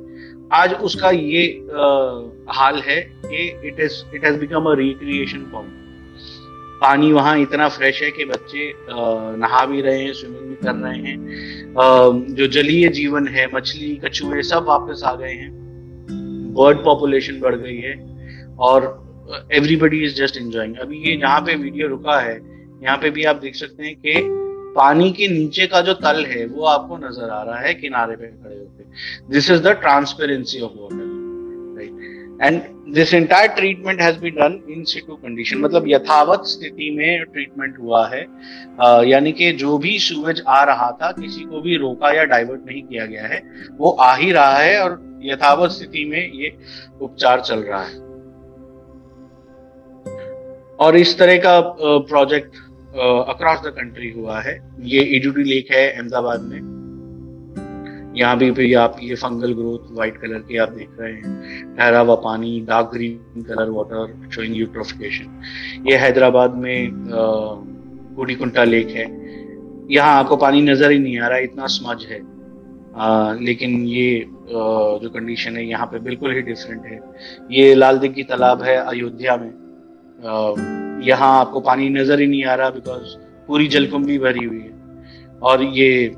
[0.54, 1.43] आज उसका ये
[2.52, 5.78] हाल है कि it is it has become a recreation point
[6.82, 8.72] पानी वहाँ इतना फ्रेश है कि बच्चे
[9.38, 14.42] नहा भी रहे हैं स्विमिंग भी कर रहे हैं। जो जलीय जीवन है, मछली कछुए
[14.44, 15.52] सब वापस आ गए हैं।
[16.56, 17.94] बर्ड पॉपुलेशन बढ़ गई है
[18.60, 18.88] और
[19.54, 22.39] एवरीबडी इज़ जस्ट एंजॉइंग अभी ये यहाँ पे वीडियो रुका है,
[22.84, 24.13] यहाँ पे भी आप देख सकते हैं कि
[24.76, 28.28] पानी के नीचे का जो तल है, वो आपको नज़र आ रहा है किनारे पे
[28.28, 31.08] खड़े होकर this is the transparency of water
[31.78, 32.62] right and
[32.93, 38.08] this entire treatment has been done in situ condition मतलब यथावत स्थिति में ट्रीटमेंट हुआ
[38.08, 38.21] है।
[39.10, 42.82] यानी कि जो भी सूरज आ रहा था, किसी को भी रोका या डाइवर्ट नहीं
[42.84, 43.41] किया गया है,
[43.78, 46.56] वो आ ही रहा है और यथावत स्थिति में ये
[47.02, 48.08] उपचार चल रहा है।
[50.78, 52.56] और इस तरह का प्रोजेक्ट
[53.30, 56.79] अक्रॉस द कंट्री हुआ है। ये एजुडी लेक है, अहमदाबाद में।
[58.15, 62.00] यहाँ भी भी आप ये फंगल ग्रोथ व्हाइट कलर के आप देख रहे हैं। ठहरा
[62.00, 66.91] हुआ पानी dark green colour water showing eutrophication ये हैदराबाद में
[68.17, 69.06] कुंटा लेक है।
[69.91, 72.19] यहाँ आपको पानी नज़र ही नहीं आ रहा इतना स्मज है।
[72.95, 77.00] आ, लेकिन ये आ, जो कंडीशन है यहाँ पे बिल्कुल ही डिफरेंट है।
[77.52, 79.52] ये लाल दिग्गी तालाब है अयोध्या में।
[81.06, 83.15] यहाँ आपको पानी नज़र ही नहीं आ रहा बिकॉज़
[83.48, 86.15] पूरी जलकुंभी भरी हुई है। और ये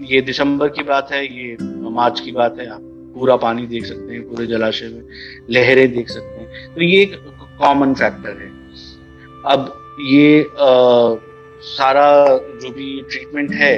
[0.00, 1.56] ये दिसंबर की बात है ये
[1.90, 2.80] मार्च की बात है आप
[3.14, 5.02] पूरा पानी देख सकते हैं पूरे जलाशय में
[5.50, 7.14] लहरें देख सकते हैं। तो ये एक
[7.58, 8.50] कॉमन फैक्टर है।
[9.46, 11.16] अब ये आ,
[11.62, 12.06] सारा
[12.62, 13.74] जो भी ट्रीटमेंट है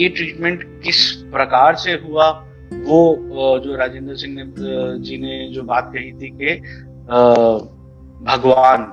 [0.00, 2.30] ये ट्रीटमेंट किस प्रकार से हुआ
[2.86, 4.44] वो जो राजेंद्र सिंह ने
[5.00, 6.54] जी ने जो बात कही थी कि
[8.24, 8.84] भगवान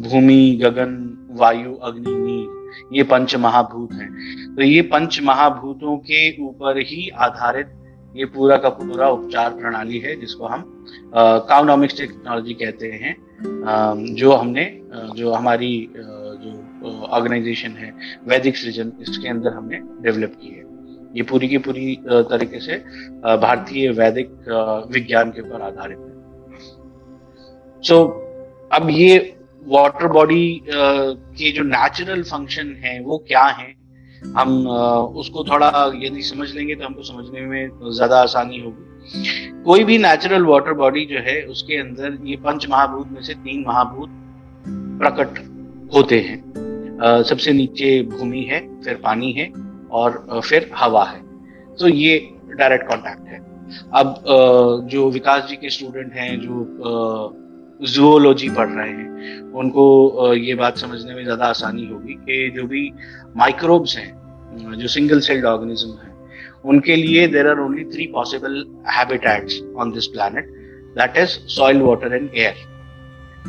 [0.00, 0.94] भूमि गगन
[1.40, 7.72] वायु अग्नि नीर ये पंच महाभूत हैं। तो ये पंच महाभूतों के ऊपर ही आधारित
[8.16, 10.62] ये पूरा का पूरा उपचार प्रणाली है जिसको हम
[11.48, 13.14] काउनॉमिक्स टेक्नोलॉजी कहते हैं।
[14.14, 14.64] जो हमने
[15.16, 17.92] जो हमारी जो ऑर्गेनाइजेशन है
[18.28, 20.64] वैदिक सृजन इसके अंदर हमने डेवलप की है।
[21.16, 22.76] ये पूरी की पूरी तरीके से
[23.38, 24.28] भारतीय वैदिक
[24.92, 26.14] विज्ञान के ऊपर आधारित है।
[27.82, 28.10] सो so,
[28.72, 29.35] अब ये
[29.66, 33.74] वाटर बॉडी के जो नेचुरल फ़ंक्शन है, वो क्या है?
[34.36, 34.66] हम
[35.16, 38.84] उसको थोड़ा यदि समझ लेंगे तो हमको समझने में ज़्यादा आसानी होगी।
[39.64, 43.64] कोई भी नेचुरल वाटर बॉडी जो है, उसके अंदर ये पंच महाभूत में से तीन
[43.66, 44.10] महाभूत
[45.00, 45.38] प्रकट
[45.94, 49.50] होते हैं। सबसे नीचे भूमि है, फिर पानी है,
[49.90, 51.20] और फिर हवा है।
[51.76, 52.18] तो ये
[52.50, 53.38] डायरेक्ट कांटेक्ट है।
[53.94, 54.24] अब
[54.90, 56.64] जो विकास जी के स्टूडेंट हैं, जो
[57.80, 62.90] जूओलॉजी पढ़ रहे हैं। उनको ये बात समझने में ज़्यादा आसानी होगी कि जो भी
[63.36, 66.14] माइक्रोब्स हैं जो सिंगल सेल्ड ऑर्गेनिज्म हैं,
[66.64, 70.48] उनके लिए there are only three possible habitats on this planet
[70.98, 72.64] that is soil water and air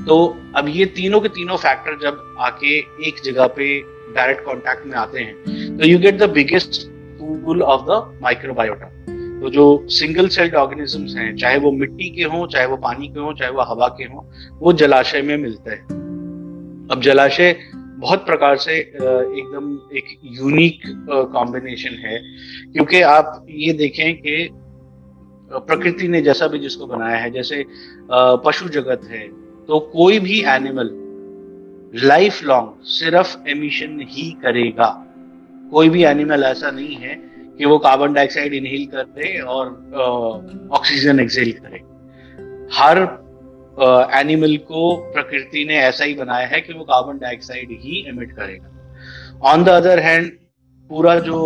[0.07, 0.17] तो
[0.55, 3.79] अब ये तीनों के तीनों फैक्टर जब आके एक जगह पे
[4.15, 6.81] डायरेक्ट कांटेक्ट में आते हैं तो you get the biggest
[7.19, 8.91] pool of the microbiota
[9.37, 13.19] तो जो सिंगल सेल्ड ऑर्गेनिजम्स हैं, चाहे वो मिट्टी के हों, चाहे वो पानी के
[13.19, 14.23] हों, चाहे वो हवा के हों,
[14.59, 20.81] वो जलाशय में मिलते हैं। अब जलाशय बहुत प्रकार से एकदम एक यूनिक
[21.33, 22.19] कॉम्बिनेशन है,
[22.73, 24.49] क्योंकि आप ये देखें कि
[25.51, 27.63] प्रकृति ने जैसा भी जिसको बनाया है, जैसे
[28.11, 29.27] पशु जगत है
[29.69, 30.89] तो कोई भी एनिमल
[32.03, 34.89] लाइफ लॉन्ग सिर्फ़ एमिशन ही करेगा।
[35.71, 37.15] कोई भी एनिमल ऐसा नहीं है
[37.57, 39.67] कि वो कार्बन डाइऑक्साइड इनहेल करे और
[40.71, 41.77] ऑक्सीजन एक्सेल करे।
[42.73, 42.97] हर
[44.13, 48.69] एनिमल को प्रकृति ने ऐसा ही बनाया है कि वो कार्बन डाइऑक्साइड ही एमिट करेगा।
[49.43, 50.31] ऑन द अदर हैंड
[50.89, 51.37] पूरा जो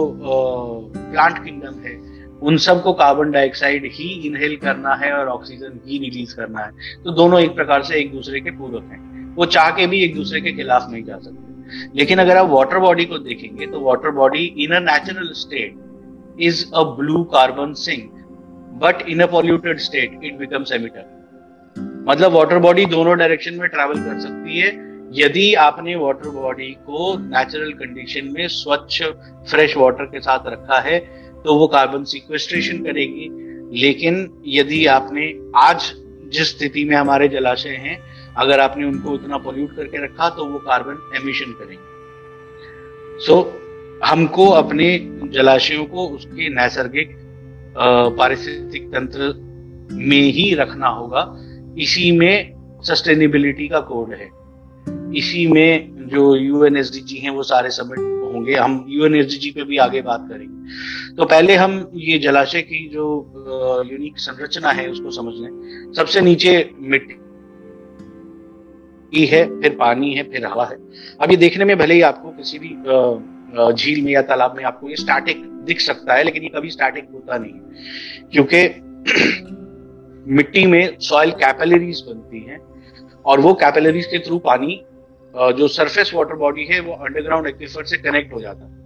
[0.95, 1.95] प्लांट किंगडम है,
[2.39, 7.11] उन सबको कार्बन डाइऑक्साइड ही इनहेल करना है और ऑक्सीजन ही रिलीज़ करना है। तो
[7.11, 10.41] दोनों एक प्रकार से एक दूसरे के पूरक हैं। वो चाह के भी एक दूसरे
[10.41, 14.45] के खिलाफ नहीं जा सकते। लेकिन अगर आप वाटर बॉडी को देखेंगे तो water body
[14.57, 15.75] in a natural state
[16.37, 18.11] is a blue carbon sink
[18.79, 21.03] but in a polluted state it becomes emitter.
[22.07, 24.69] मतलब वाटर बॉडी दोनों डायरेक्शन में ट्रैवल कर सकती है
[25.13, 29.03] यदि आपने वाटर बॉडी को नेचुरल कंडीशन में स्वच्छ
[29.51, 30.99] फ्रेश वाटर के साथ रखा है
[31.43, 33.29] तो वो कार्बन सिक्वेस्ट्रेशन करेगी।
[33.81, 35.91] लेकिन यदि आपने आज
[36.33, 37.97] जिस स्थिति में हमारे जलाशय हैं
[38.37, 41.89] अगर आपने उनको उतना पोल्यूट करके रखा तो वो कार्बन एमिशन करेंगे।
[43.25, 43.60] सो so,
[44.05, 44.87] हमको अपने
[45.33, 47.17] जलाशयों को उसके नैसर्गिक
[48.17, 49.33] पारिस्थितिक तंत्र
[49.91, 51.23] में ही रखना होगा।
[51.77, 54.29] इसी में सस्टेनेबिलिटी का कोड है।
[55.17, 60.27] इसी में जो यूएनएसडीजी हैं, वो सारे सबमिट होंगे। हम यूएनएसडीजी पे भी आगे बात
[60.29, 63.03] करेंगे। तो पहले हम ये जलाशय की जो
[63.91, 67.15] यूनिक संरचना है, उसको समझ लें। सबसे नीचे मिट्टी
[69.25, 70.77] है, फिर पानी है, फिर हवा है।
[71.21, 72.69] अब ये देखने में भले ही आपको किसी भी
[73.71, 77.07] झील में या तालाब में आपको ये स्टैटिक दिख सकता है, लेकिन ये कभी स्टैटिक
[77.13, 77.53] होता नहीं
[78.33, 78.67] क्योंकि
[80.35, 82.59] मिट्टी में सॉइल कैपिलरीज बनती हैं,
[83.25, 84.81] और वो कैपिलरीज के थ्रू पानी
[85.33, 88.79] जो सरफेस वाटर बॉडी है, वो अंडरग्राउंड एक्विफर से कनेक्ट हो जाता है।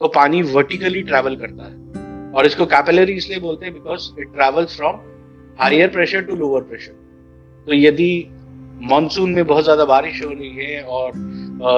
[0.00, 4.76] तो पानी वर्टिकली ट्रैवल करता है। और इसको कैपेलरी इसलिए बोलते हैं because it travels
[4.76, 4.96] from
[5.60, 6.92] higher pressure to lower pressure
[7.66, 8.10] तो यदि
[8.82, 11.12] मानसून में बहुत ज़्यादा बारिश हो रही है और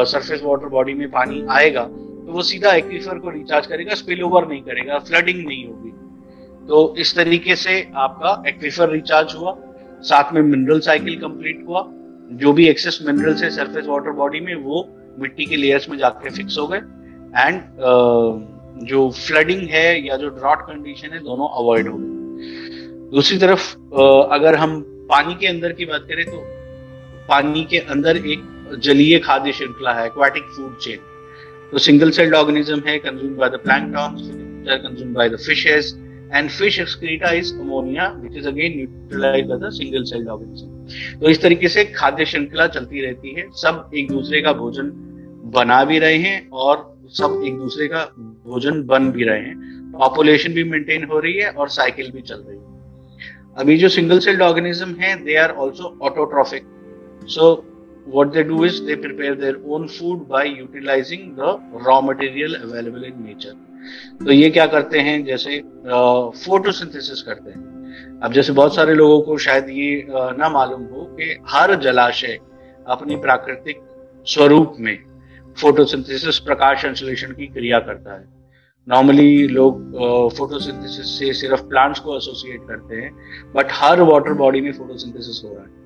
[0.06, 1.86] सरफेस वाटर बॉडी में पानी आएगा
[2.30, 5.90] तो वो सीधा एक्विफर को रिचार्ज करेगा स्पिल ओवर नहीं करेगा फ्लडिंग नहीं होगी।
[6.68, 9.54] तो इस तरीके से आपका एक्विफर रिचार्ज हुआ,
[10.02, 11.82] साथ में मिनरल साइकिल कंप्लीट हुआ,
[12.42, 14.86] जो भी एक्सेस मिनरल्स है सरफेस वाटर बॉडी में, वो
[15.18, 17.60] मिट्टी के लेयर्स में जाके फिक्स हो गए। एंड
[18.86, 23.74] जो फ्लडिंग है या जो ड्रॉट कंडीशन है, दोनों अवॉइड हो गए। दूसरी तरफ़
[24.32, 26.42] अगर हम पानी के अंदर की बात करें तो
[27.28, 31.08] पानी के अंदर एक जलीय खाद्य श्रृंखला है एक्वाटिक फ़ूड चेन
[31.72, 34.30] तो सिंगल सेल्ड ऑर्गेनिज्म है consume by the planktons
[34.84, 35.96] consume by the fishes
[36.32, 40.68] and fish excreta is ammonia, which is again neutralized by the single celled organism.
[41.20, 44.90] तो इस तरीके से खाद्य श्रृंखला चलती रहती है। सब एक दूसरे का भोजन
[45.54, 46.84] बना भी रहे हैं और
[47.18, 48.04] सब एक दूसरे का
[48.44, 52.44] भोजन बन भी रहे हैं। पॉपुलेशन भी मेंटेन हो रही है और साइकिल भी चल
[52.48, 56.62] रही है। अभी जो सिंगल सेल्ड ऑर्गेनिज्म है they are also autotrophic
[57.28, 57.52] so
[58.14, 61.50] what they do is they prepare their own food by utilizing the
[61.86, 63.56] raw material available in nature.
[64.24, 65.24] तो ये क्या करते हैं?
[65.24, 65.58] जैसे
[66.44, 70.06] फोटोसिंथेसिस करते हैं। अब जैसे बहुत सारे लोगों को शायद ये
[70.38, 72.38] ना मालूम हो कि हर जलाशय
[72.86, 73.80] अपनी प्राकृतिक
[74.26, 74.96] स्वरूप में
[75.60, 78.24] फोटोसिंथेसिस प्रकाश संश्लेषण की क्रिया करता है।
[78.88, 79.74] नॉर्मली लोग
[80.36, 83.12] फोटोसिंथेसिस से सिर्फ़ प्लांट्स को एसोसिएट करते हैं
[83.56, 85.79] बट हर वाटर बॉडी में फोटोसिंथेसिस हो रहा है।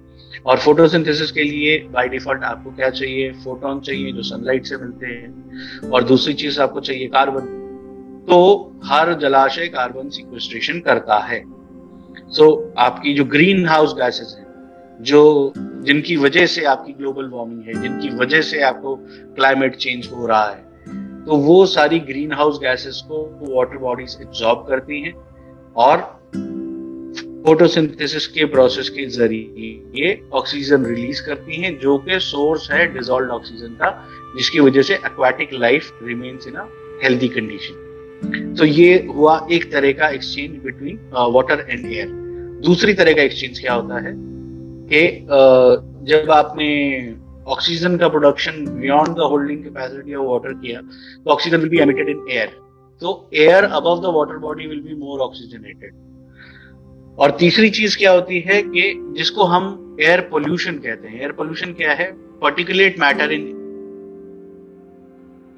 [0.47, 3.33] और फोटोसिंथेसिस के लिए बाय डिफ़ॉल्ट आपको क्या चाहिए?
[3.45, 7.61] फोटोन चाहिए जो सनलाइट से मिलते हैं। और दूसरी चीज़ आपको चाहिए कार्बन
[8.29, 8.39] तो
[8.85, 14.45] हर जलाशय कार्बन सिक्वेस्ट्रेशन करता है। सो so, आपकी जो ग्रीन हाउस गैसेस है
[15.01, 18.97] जो जिनकी वजह से आपकी ग्लोबल वार्मिंग है जिनकी वजह से आपको
[19.37, 20.63] क्लाइमेट चेंज हो रहा है
[21.25, 23.19] तो वो सारी ग्रीन हाउस गैसेस को
[23.57, 25.15] वाटर बॉडीज एब्जॉर्ब करती हैं।
[25.77, 25.99] और
[27.45, 33.31] फोटोसिंथेसिस के प्रोसेस के ज़रिए ये ऑक्सीजन रिलीज़ करती हैं जो कि सोर्स है डिजोल्व
[33.31, 33.91] ऑक्सीजन का
[34.37, 36.65] जिसकी वजह से aquatic life remains in a
[37.03, 40.99] healthy condition तो ये हुआ एक तरह का exchange between
[41.35, 42.09] water and air
[42.65, 44.15] दूसरी तरह का एक्सचेंज क्या होता है?
[44.89, 45.75] कि uh,
[46.09, 46.71] जब आपने
[47.49, 52.09] ऑक्सीजन का production beyond the holding capacity of water किया तो oxygen will be emitted
[52.09, 52.57] in air
[53.03, 55.93] तो air above the water body will be more oxygenated
[57.19, 61.73] और तीसरी चीज़ क्या होती है कि जिसको हम एयर पोल्यूशन कहते हैं। एयर पोल्यूशन
[61.73, 62.11] क्या है?
[62.41, 63.47] पर्टिकुलेट मैटर इन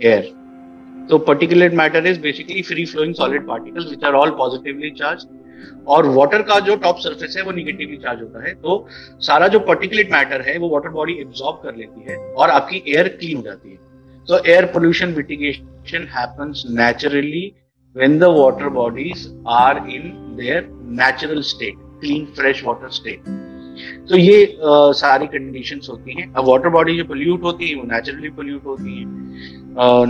[0.01, 0.33] एयर
[1.11, 5.27] तो particulate matter is basically free flowing solid particles which are all positively charged
[5.89, 8.87] और वाटर का जो टॉप सरफेस है, वो निगेटिवली चार्ज होता है। तो
[9.21, 13.09] सारा जो पर्टिकुलेट मैटर है, वो वाटर बॉडी एब्जॉर्ब कर लेती है और आपकी एयर
[13.09, 13.77] क्लीन हो जाती है।
[14.29, 17.53] तो air pollution mitigation happens naturally
[17.97, 19.21] when the water bodies
[19.59, 20.03] are in
[20.39, 23.29] their natural state clean fresh water state.
[24.09, 27.83] तो ये आ, सारी कंडीशंस होती हैं। अब वाटर बॉडी जो पोल्यूट होती है वो
[27.93, 29.05] नेचुरली पोल्यूट होती है।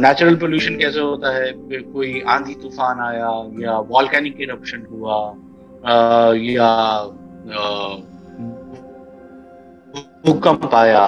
[0.01, 1.53] नेचुरल पोल्यूशन कैसे होता है?
[1.93, 5.17] कोई आंधी तूफ़ान आया या वॉल्केनिक इरप्शन हुआ
[5.83, 6.71] uh, या
[10.27, 11.07] भूकंप आया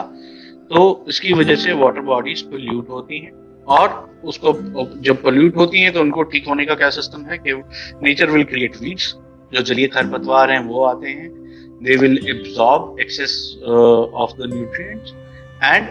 [0.71, 3.33] तो इसकी वजह से वाटर बॉडीज पोल्यूट होती हैं।
[3.69, 3.89] और
[4.25, 4.53] उसको
[5.03, 7.53] जब पोल्यूट होती हैं तो उनको ठीक होने का क्या सिस्टम है कि
[8.03, 9.15] नेचर विल क्रिएट वीड्स
[9.53, 11.29] जो जलीय खरपतवार हैं वो आते हैं।
[11.85, 13.33] They will absorb excess
[13.65, 15.13] of the nutrients
[15.65, 15.89] and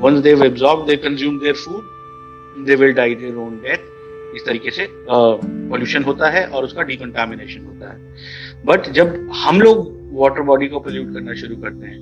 [0.00, 4.70] once they absorb they consume their food they will die their own death इस तरीके
[4.70, 10.42] से पोल्यूशन uh, होता है और उसका डिकंटामिनेशन होता है। बट जब हम लोग वाटर
[10.42, 11.98] बॉडी को पोल्यूट करना शुरू करते हैं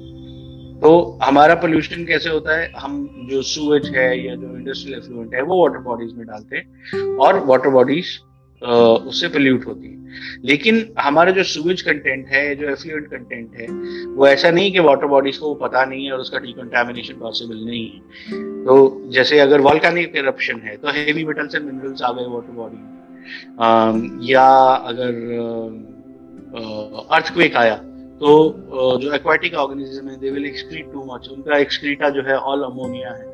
[0.80, 0.90] तो
[1.22, 2.70] हमारा पोल्यूशन कैसे होता है?
[2.78, 7.16] हम जो सूएज है या जो इंडस्ट्रियल एफ्लुएंट है वो वाटर बॉडीज में डालते हैं
[7.16, 8.18] और वाटर बॉडीज
[8.62, 9.96] उससे पोल्यूट होती है।
[10.44, 13.66] लेकिन हमारा जो सूवेज कंटेंट है, जो एफ्लुएंट कंटेंट है,
[14.08, 17.86] वो ऐसा नहीं कि वाटर बॉडीज को पता नहीं है और उसका डिकंटामिनेशन पॉसिबल नहीं
[17.86, 18.00] है।
[18.64, 24.32] तो जैसे अगर वॉल्केनिक इरप्शन है तो हेवी मेटल्स एंड मिनरल्स आ गए वाटर बॉडी
[24.32, 24.48] या
[24.86, 25.12] अगर
[27.10, 27.76] अर्थक्वेक आया
[28.20, 28.30] तो
[29.02, 33.10] जो एक्वाटिक ऑर्गेनिज्म है they will excrete too much उनका एक्सक्रीटा जो है ऑल अमोनिया
[33.10, 33.26] है।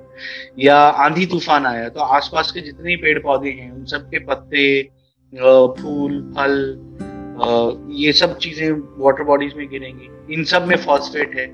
[0.58, 4.66] या आंधी तूफ़ान आया तो आसपास के जितने पेड़ पौधे हैं, उन सब के पत्ते
[5.34, 6.54] फूल, फल
[7.94, 11.46] ये सब चीज़ें वाटर बॉडीज में गिरेंगी। इन सब में फॉस्फेट है।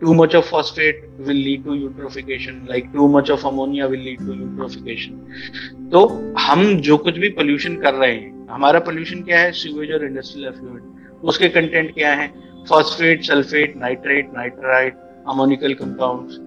[0.00, 4.18] Too much of phosphate will lead to eutrophication like too much of ammonia will lead
[4.18, 6.06] to eutrophication तो
[6.40, 9.52] हम जो कुछ भी पोल्यूशन कर रहे हैं, हमारा पोल्यूशन क्या है?
[9.52, 12.32] सीवेज और इंडस्ट्रियल एफ्लुएंट उसके कंटेंट क्या है?
[12.68, 16.38] Phosphate sulphate nitrate nitrite ammoniacal compounds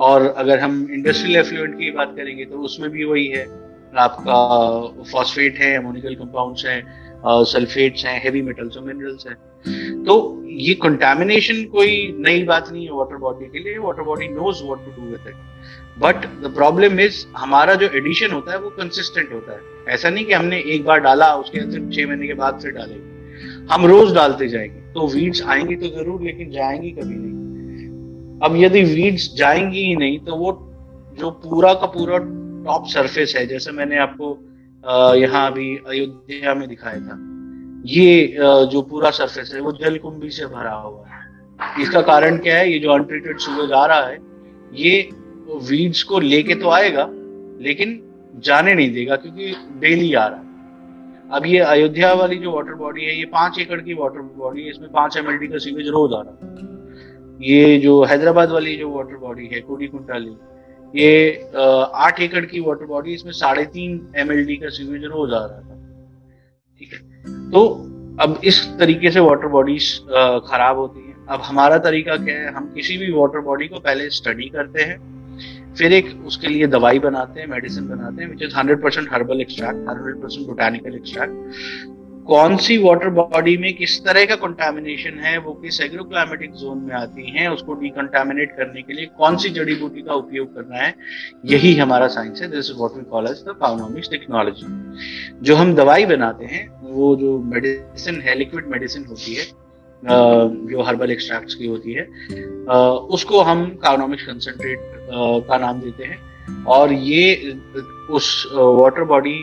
[0.00, 3.44] और अगर हम इंडस्ट्रियल एफ्लुएंट की बात करेंगे तो उसमें भी वही है।
[3.98, 6.82] आपका फॉस्फेट है अमोनिकल कंपाउंड्स हैं
[7.46, 9.36] सल्फेट्स हैं हेवी मेटल्स और मिनरल्स हैं।
[10.04, 10.14] तो
[10.60, 14.84] ये कंटामिनेशन कोई नई बात नहीं है वाटर बॉडी के लिए water body knows what
[14.84, 15.34] to do with it
[15.98, 20.24] but the problem is हमारा जो एडिशन होता है, वो कंसिस्टेंट होता है। ऐसा नहीं
[20.24, 23.08] कि हमने एक बार डाला, उसके अंदर छह महीने के बाद फिर डालेंगे
[23.72, 28.82] हम रोज डालते जाएँगे। तो वीड्स आएँगी तो ज़रूर, लेकिन जाएँगी कभी नहीं। अब यदि
[28.84, 30.52] वीड्स जाएँगी ही नहीं तो वो
[31.18, 32.18] जो पूरा का पूरा
[32.64, 34.38] टॉप सरफेस है, जैसे मैंने आपको
[35.16, 37.16] यहाँ अभी अयोध्या में दिखाया था।
[37.86, 38.36] ये
[38.66, 42.70] जो पूरा सरफेस है, वो जल कुंभी से भरा हुआ है। इसका कारण क्या है?
[42.72, 44.18] ये जो अनट्रीटेड सूरज आ रहा है,
[44.74, 45.08] ये
[45.70, 47.08] वीड्स को लेके तो आएगा,
[47.60, 48.00] लेकिन
[48.38, 50.48] जाने नहीं देगा, क्योंकि डेली आ रहा है।
[51.30, 54.70] अब ये अयोध्या वाली जो वाटर बॉडी है, ये पाँच एकड़ की वाटर बॉडी है,
[54.70, 56.68] इसमें पाँच एम का सीवेज रोज आ रहा है।
[57.42, 60.30] ये जो हैदराबाद वाली जो वाटर बॉडी है, कोडी कुंटाली
[60.94, 65.60] ये आठ एकड़ की वाटर बॉडी इसमें साढ़े तीन एमएलडी का सीवेज रोज आ रहा
[65.60, 65.76] था।
[66.80, 67.50] ठीक है?
[67.50, 67.66] तो
[68.20, 69.92] अब इस तरीके से वाटर बॉडीज
[70.46, 72.52] खराब होती है। अब हमारा तरीका क्या है?
[72.54, 74.98] हम किसी भी वाटर बॉडी को पहले स्टडी करते हैं,
[75.74, 79.40] फिर एक उसके लिए दवाई बनाते हैं मेडिसिन बनाते हैं which is hundred percent herbal
[79.40, 85.36] extract hundred percent botanical extract कौन सी वाटर बॉडी में किस तरह का कंटामिनेशन है,
[85.38, 89.74] वो किस एग्रोक्लाइमेटिक जोन में आती है, उसको डिकंटामिनेट करने के लिए कौन सी जड़ी
[89.74, 90.94] बूटी का उपयोग करना है,
[91.44, 94.66] यही हमारा साइंस है। This is what we call as the Paunomics technology
[95.42, 99.44] जो हम दवाई बनाते हैं, वो जो मेडिसिन है लिक्विड मेडिसिन होती है
[100.02, 102.04] जो हर्बल एक्सट्रैक्ट्स की होती है
[103.14, 104.78] उसको हम कार्नोमिक्स कंसनट्रेट
[105.48, 107.58] का नाम देते हैं। और ये,
[108.10, 109.38] उस वाटर बॉडी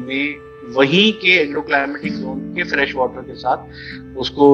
[0.00, 4.46] में वहीं के एग्रोक्लाइमेटिक जोन के फ्रेश वाटर के साथ उसको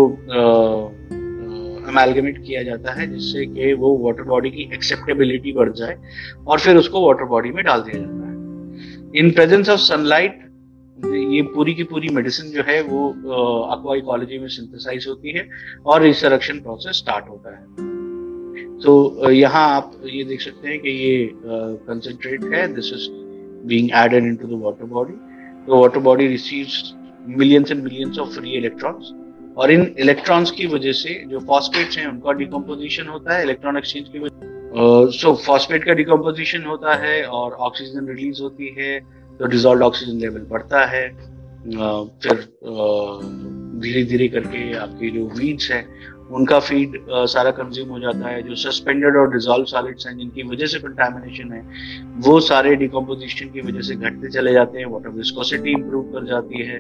[1.89, 5.97] अमेलगमेट किया जाता है, जिससे कि वो वाटर बॉडी की एक्सेप्टेबिलिटी बढ़ जाए
[6.47, 10.39] और फिर उसको वाटर बॉडी में डाल दिया जाता है। इन प्रेजेंस ऑफ़ सनलाइट
[10.99, 13.09] ये पूरी की पूरी मेडिसिन जो है वो
[13.73, 15.49] अक्वा इकोलॉजी में सिंथेसाइज होती है
[15.87, 17.63] और रिसरक्शन प्रोसेस स्टार्ट होता है।
[18.79, 23.09] तो यहाँ आप ये देख सकते हैं कि ये कंसेंट्रेट है this is
[23.67, 25.15] being added into the water body
[25.67, 26.95] the water body receives
[27.27, 29.13] millions and millions of free electrons.
[29.57, 34.09] और इन इलेक्ट्रॉन्स की वजह से जो फॉस्फेट्स हैं उनका डिकम्पोजिशन होता है इलेक्ट्रॉन एक्सचेंज
[34.09, 38.99] की वजह सो। फॉस्फेट का डिकम्पोजिशन होता है और ऑक्सीजन रिलीज़ होती है
[39.39, 41.05] तो डिजॉल्व ऑक्सीजन लेवल बढ़ता है।
[41.63, 42.39] Uh, फिर
[43.83, 45.81] धीरे धीरे करके आपकी जो वीड्स है
[46.33, 46.97] उनका फ़ीड
[47.29, 51.53] सारा कंज्यूम हो जाता है जो सस्पेंडेड और डिजोल्व सॉलिड्स हैं जिनकी वजह से कंटामिनेशन
[51.53, 51.63] है
[52.27, 56.63] वो सारे डिकम्पोजिशन की वजह से घटते चले जाते हैं वाटर विस्कोसिटी इंप्रूव कर जाती
[56.63, 56.79] है।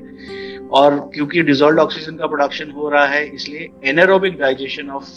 [0.73, 5.11] और क्योंकि डिजोल्व ऑक्सीजन का प्रोडक्शन हो रहा है इसलिए anaerobic digestion of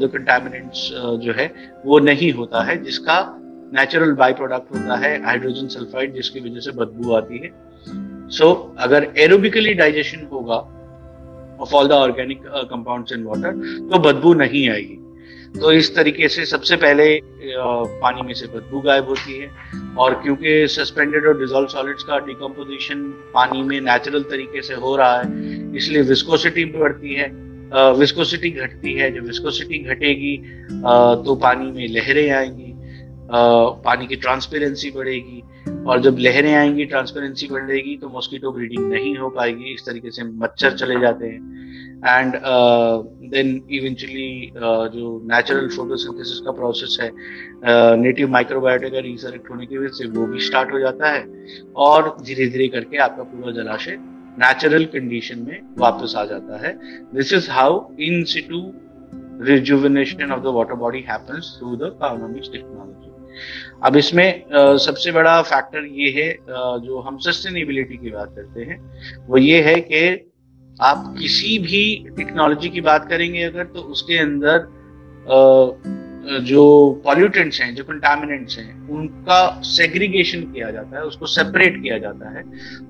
[0.00, 0.88] the contaminants
[1.22, 1.46] जो है
[1.86, 3.18] वो नहीं होता है जिसका
[3.74, 7.50] नेचुरल बाई प्रोडक्ट होता है हाइड्रोजन सल्फाइड जिसकी वजह से बदबू आती है।
[8.28, 10.56] सो so, अगर एरोबिकली डाइजेशन होगा
[11.62, 13.52] of all the organic compounds in water
[13.90, 14.98] तो बदबू नहीं आएगी।
[15.52, 17.04] तो इस तरीके से सबसे पहले
[18.02, 19.50] पानी में से बदबू गायब होती है
[19.96, 23.02] और क्योंकि सस्पेंडेड और डिजोल्व सॉलिड्स का डिकम्पोजिशन
[23.34, 27.30] पानी में नेचुरल तरीके से हो रहा है, इसलिए विस्कोसिटी बढ़ती है
[27.98, 30.36] विस्कोसिटी घटती है। जब विस्कोसिटी घटेगी
[31.24, 32.71] तो पानी में लहरें आएँगी
[33.32, 35.42] पानी की ट्रांसपेरेंसी बढ़ेगी
[35.86, 40.24] और जब लहरें आएँगी ट्रांसपेरेंसी बढ़ेगी तो मॉस्किटो ब्रीडिंग नहीं हो पाएगी। इस तरीके से
[40.24, 41.40] मच्छर चले जाते हैं।
[42.08, 42.32] एंड
[43.32, 44.52] देन इवेंचुअली
[44.94, 47.10] जो नेचुरल फोटोसिंथेसिस का प्रोसेस है
[47.96, 51.24] नेटिव माइक्रोबायोटा का रिसरेक्ट होने की वजह से वो भी स्टार्ट हो जाता है
[51.76, 53.96] और धीरे धीरे करके आपका पूरा जलाशय
[54.40, 56.72] नेचुरल कंडीशन में वापस आ जाता है।
[57.14, 58.60] This is how in situ
[59.44, 63.01] rejuvenation of the water body Carbonics technology
[63.84, 64.44] अब इसमें
[64.78, 66.32] सबसे बड़ा फैक्टर ये है
[66.80, 68.78] जो हम सस्टेनेबिलिटी की बात करते हैं,
[69.26, 70.28] वो ये है कि
[70.82, 71.82] आप किसी भी
[72.16, 74.58] टेक्नोलॉजी की बात करेंगे अगर तो उसके अंदर
[76.22, 76.64] जो
[77.04, 82.44] पॉल्यूटेंट्स हैं, जो कंटामिनेंट्स हैं, उनका सेग्रीगेशन किया जाता है, उसको सेपरेट किया जाता है।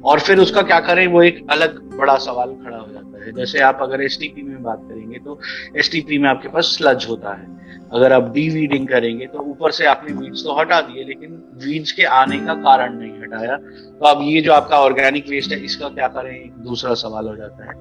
[0.05, 3.61] और फिर उसका क्या करें, वो एक अलग बड़ा सवाल खड़ा हो जाता है। जैसे
[3.63, 5.41] आप अगर एस में बात करेंगे तो
[5.77, 7.51] एस में आपके पास स्लज होता है।
[7.93, 11.33] अगर आप डी वीडिंग करेंगे तो ऊपर से आपने वीड्स तो हटा दिए, लेकिन
[11.65, 15.59] वीड्स के आने का कारण नहीं हटाया। तो अब ये जो आपका ऑर्गेनिक वेस्ट है,
[15.65, 17.75] इसका क्या करें, एक दूसरा सवाल हो जाता है।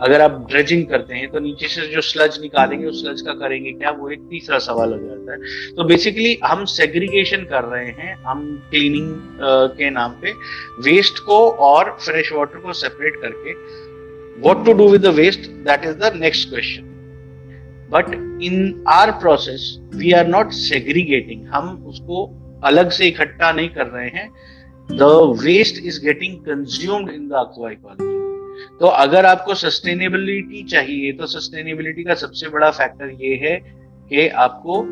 [0.00, 3.72] अगर आप ड्रेजिंग करते हैं तो नीचे से जो स्लज निकालेंगे, उस स्लज का करेंगे
[3.72, 8.14] क्या, वो एक तीसरा सवाल हो जाता है। तो बेसिकली हम सेग्रीगेशन कर रहे हैं,
[8.24, 9.14] हम क्लीनिंग
[9.76, 10.32] के नाम पे
[10.90, 13.54] वेस्ट को और फ्रेश वाटर को सेपरेट करके।
[14.44, 15.44] To do with the waste?
[15.64, 16.84] That is the next question.
[17.90, 18.06] But
[18.40, 21.44] in our process, we are not segregating.
[21.46, 22.24] हम उसको
[22.64, 24.28] अलग से इकट्ठा नहीं कर रहे हैं।
[24.92, 25.02] The
[25.42, 27.32] waste is getting consumed in the
[28.80, 33.54] तो अगर आपको सस्टेनेबिलिटी चाहिए तो सस्टेनेबिलिटी का सबसे बड़ा फैक्टर ये है
[34.10, 34.82] कि आपको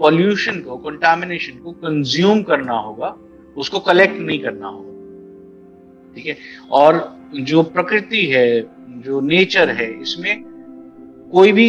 [0.00, 3.14] पॉल्यूशन को कंटामिनेशन को कंज्यूम करना होगा,
[3.56, 6.36] उसको कलेक्ट नहीं करना होगा। ठीक है?
[6.70, 8.60] और जो प्रकृति है,
[9.00, 10.42] जो नेचर है, इसमें
[11.32, 11.68] कोई भी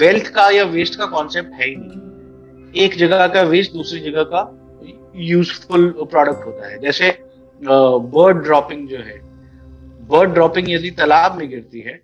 [0.00, 4.22] वेल्थ का या वेस्ट का कॉन्सेप्ट है ही नहीं। एक जगह का वेस्ट दूसरी जगह
[4.32, 4.42] का
[5.16, 7.10] यूजफुल प्रोडक्ट होता है। जैसे
[7.60, 9.18] बर्ड ड्रॉपिंग जो है
[10.08, 11.94] बर्ड ड्रॉपिंग यदि तालाब में गिरती है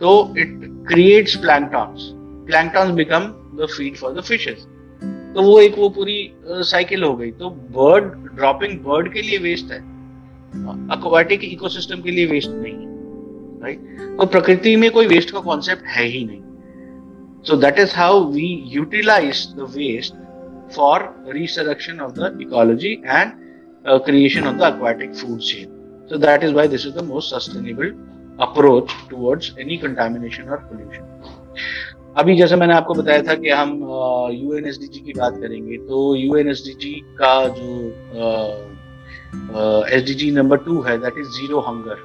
[0.00, 2.10] तो it creates planktons
[2.46, 3.26] planktons become
[3.60, 4.66] the feed for the fishes
[5.34, 8.04] तो वो एक वो पूरी साइकिल हो गई। तो बर्ड
[8.36, 9.78] ड्रॉपिंग बर्ड के लिए वेस्ट है।
[10.92, 12.94] अक्वाटिक इकोसिस्टम के लिए वेस्ट नहीं है।
[13.62, 18.24] राइट तो प्रकृति में कोई वेस्ट का कॉन्सेप्ट है ही नहीं। So that is how
[18.32, 20.14] we utilise the waste
[20.76, 20.98] for
[21.36, 23.32] resurrection of the ecology and
[24.04, 25.66] creation of the aquatic food chain.
[26.08, 27.90] So that is why this is the most sustainable
[28.46, 31.04] approach towards any contamination or pollution.
[32.16, 33.72] अभी जैसे मैंने आपको बताया था कि हम
[34.32, 37.72] UNSDG की बात करेंगे तो यूएनएसडीजी का जो
[39.96, 41.98] S D G number two है दैट इज़ ज़ीरो हंगर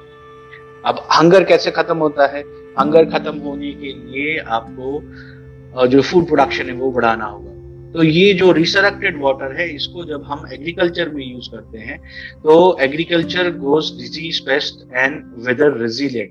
[0.86, 2.42] अब हंगर कैसे खत्म होता है?
[2.78, 7.50] हंगर खत्म होने के लिए आपको जो फ़ूड प्रोडक्शन है वो बढ़ाना होगा।
[7.92, 11.98] तो ये जो रिसरेक्टेड वाटर है, इसको जब हम एग्रीकल्चर में यूज़ करते हैं
[12.42, 16.30] तो agriculture goes disease pest and weather resilient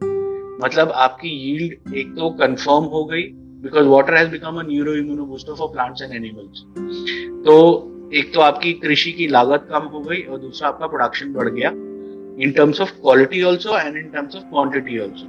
[0.64, 3.32] मतलब आपकी यील्ड एक तो कंफर्म हो गई
[3.64, 6.64] because water has become a neuro immuno booster for plants and animals
[7.45, 7.57] तो
[8.14, 11.70] एक तो आपकी कृषि की लागत कम हो गई और दूसरा आपका प्रोडक्शन बढ़ गया
[12.43, 15.28] in terms of quality also and in terms of quantity also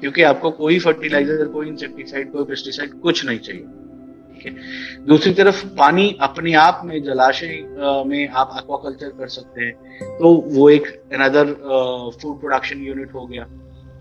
[0.00, 3.62] क्योंकि आपको कोई फर्टिलाइज़र कोई इंसेक्टिसाइड कोई पेस्टिसाइड कुछ नहीं चाहिए।
[4.34, 4.52] ठीक है?
[5.06, 9.72] दूसरी तरफ़ पानी अपने आप में, जलाशय में आप एक्वाकल्चर कर सकते हैं।
[10.18, 11.52] तो वो एक अनदर
[12.22, 13.44] फ़ूड प्रोडक्शन यूनिट हो गया।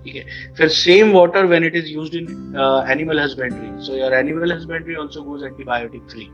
[0.04, 0.24] ठीक है?
[0.58, 2.56] फिर same water when it is used in
[2.91, 6.30] animal husbandry so your animal husbandry also goes antibiotic free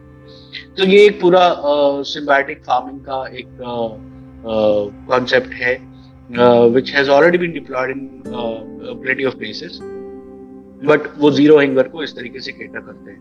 [0.78, 1.42] तो ये एक पूरा
[2.06, 3.48] सिम्बायोटिक uh, फ़ार्मिंग का एक
[5.10, 8.10] कॉन्सेप्ट uh, है which has already been deployed in
[9.02, 9.80] plenty of places
[10.84, 13.20] but वो zero hunger को इस तरीके से केटर करते हैं।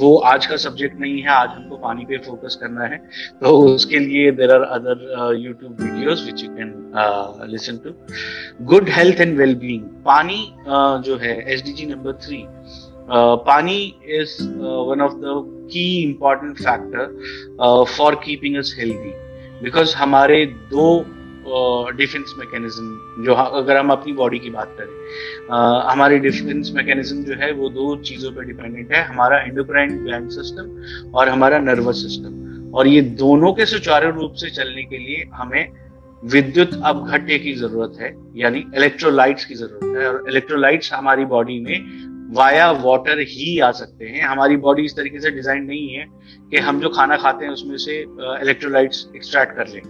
[0.00, 2.98] वो आज का सब्जेक्ट नहीं है आज हमको पानी पे फोकस करना है।
[3.40, 7.94] तो उसके लिए there are other YouTube videos which you can listen to
[8.66, 12.44] good health and well being पानी uh, जो है S D G number three
[13.10, 13.76] pani
[14.14, 14.42] is
[14.88, 19.12] one of the key important factor for keeping us healthy
[19.62, 20.88] because हमारे दो
[21.96, 24.92] defence mechanism जो अगर हम अपनी body की बात करें
[25.48, 30.28] uh, हमारी डिफेंस मैकेनिज्म जो है वो दो चीज़ों पर डिपेंडेंट है हमारा एंडोक्राइन ग्लैंड
[30.30, 35.24] सिस्टम और हमारा नर्वस सिस्टम और ये दोनों के सुचारू रूप से चलने के लिए
[35.34, 35.68] हमें
[36.24, 42.34] विद्युत अपघट्य की ज़रूरत है यानी इलेक्ट्रोलाइट्स की ज़रूरत है। और इलेक्ट्रोलाइट्स हमारी बॉडी में
[42.36, 46.04] वाया वाटर ही आ सकते हैं। हमारी बॉडी इस तरीके से डिज़ाइन नहीं है
[46.50, 48.00] कि हम जो खाना खाते हैं उसमें से
[48.42, 49.80] इलेक्ट्रोलाइट्स एक्सट्रैक्ट कर लें।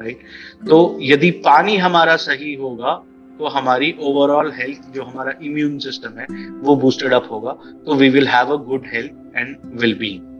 [0.00, 0.20] राइट
[0.68, 2.92] तो यदि पानी हमारा सही होगा
[3.38, 7.52] तो हमारी ओवरऑल हेल्थ जो हमारा इम्यून सिस्टम है, वो बूस्टेड अप होगा
[7.86, 10.32] तो we will have a good health and well being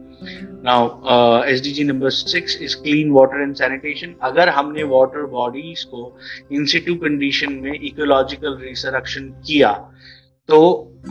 [0.66, 5.82] now S D G number six is clean water and sanitation अगर हमने वाटर बॉडीज
[5.84, 6.16] को
[6.52, 9.72] इंसिटिव कंडीशन में इकोलॉजिकल रिसरक्शन किया
[10.48, 10.61] तो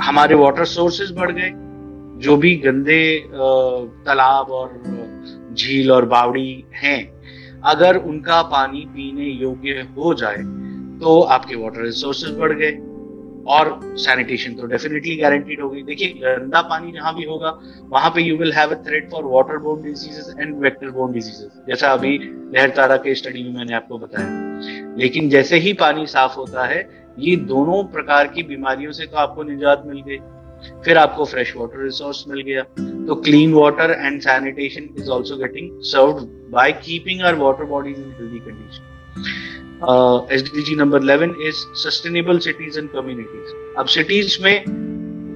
[0.01, 1.51] हमारे वाटर सोर्सेज बढ़ गए।
[2.23, 3.03] जो भी गंदे
[4.05, 6.99] तालाब और झील और बावड़ी हैं
[7.66, 10.41] अगर उनका पानी पीने योग्य हो जाए
[10.99, 12.72] तो आपके वाटर रिसोर्सेज बढ़ गए
[13.47, 17.49] और सैनिटेशन तो डेफिनेटली गारंटीड होगी देखिए, गंदा पानी जहाँ भी होगा,
[17.89, 21.64] वहाँ पे you will have a threat for water borne diseases and vector borne diseases
[21.68, 22.18] जैसा अभी
[22.55, 26.88] लहर तारा के स्टडी में मैंने आपको बताया। लेकिन जैसे ही पानी साफ़ होता है,
[27.20, 30.18] ये दोनों प्रकार की बीमारियों से तो आपको निजात मिल गई।
[30.86, 32.66] फिर आपको फ्रेश वाटर रिसोर्स मिल गया।
[33.08, 36.20] तो clean water and sanitation is also getting serve
[36.51, 38.91] by keeping our water bodies in healthy condition
[40.34, 44.56] S D G number eleven is sustainable cities and communities अब सिटीज़ में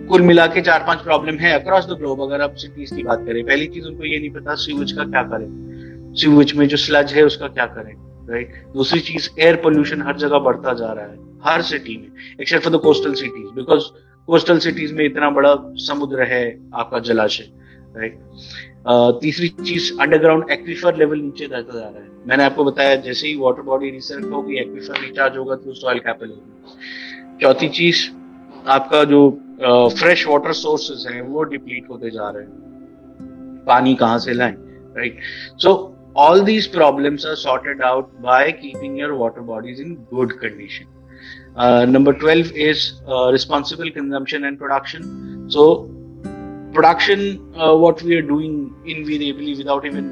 [0.09, 3.25] कुल मिला के चार पाँच प्रॉब्लम है अक्रॉस द ग्लोब अगर आप सिटीज़ की बात
[3.25, 7.13] करें। पहली चीज़ उनको ये नहीं पता सीवेज का क्या करें। सीवेज में जो स्लज
[7.13, 7.93] है उसका क्या करें
[8.29, 12.63] राइट दूसरी चीज़ एयर पोल्यूशन हर जगह बढ़ता जा रहा है, हर सिटी में except
[12.65, 13.83] for the coastal cities because
[14.27, 16.43] coastal cities में इतना बड़ा समुद्र है
[16.75, 17.49] आपका जलाशय
[17.97, 18.19] राइट
[19.21, 23.35] तीसरी चीज़ अंडरग्राउंड एक्विफर लेवल नीचे जाता जा रहा है। मैंने आपको बताया, जैसे ही
[23.35, 28.07] वाटर बॉडी रिसर्च होगी, एक्विफर रिचार्ज होगा तो सॉइल कैपिल होगी। चौथी चीज़,
[28.67, 29.29] आपका जो
[29.99, 34.55] फ्रेश वाटर सोर्सेज हैं, वो डिप्लीट होते जा रहे हैं। पानी कहाँ से लाएँ
[34.97, 35.19] right
[35.57, 35.73] so
[36.17, 40.95] all these problems are sorted out by keeping your water bodies in good condition
[41.57, 45.89] uh, number 12 is uh, responsible consumption and production so
[46.73, 47.21] production
[47.55, 50.05] uh, what we are doing invariably without even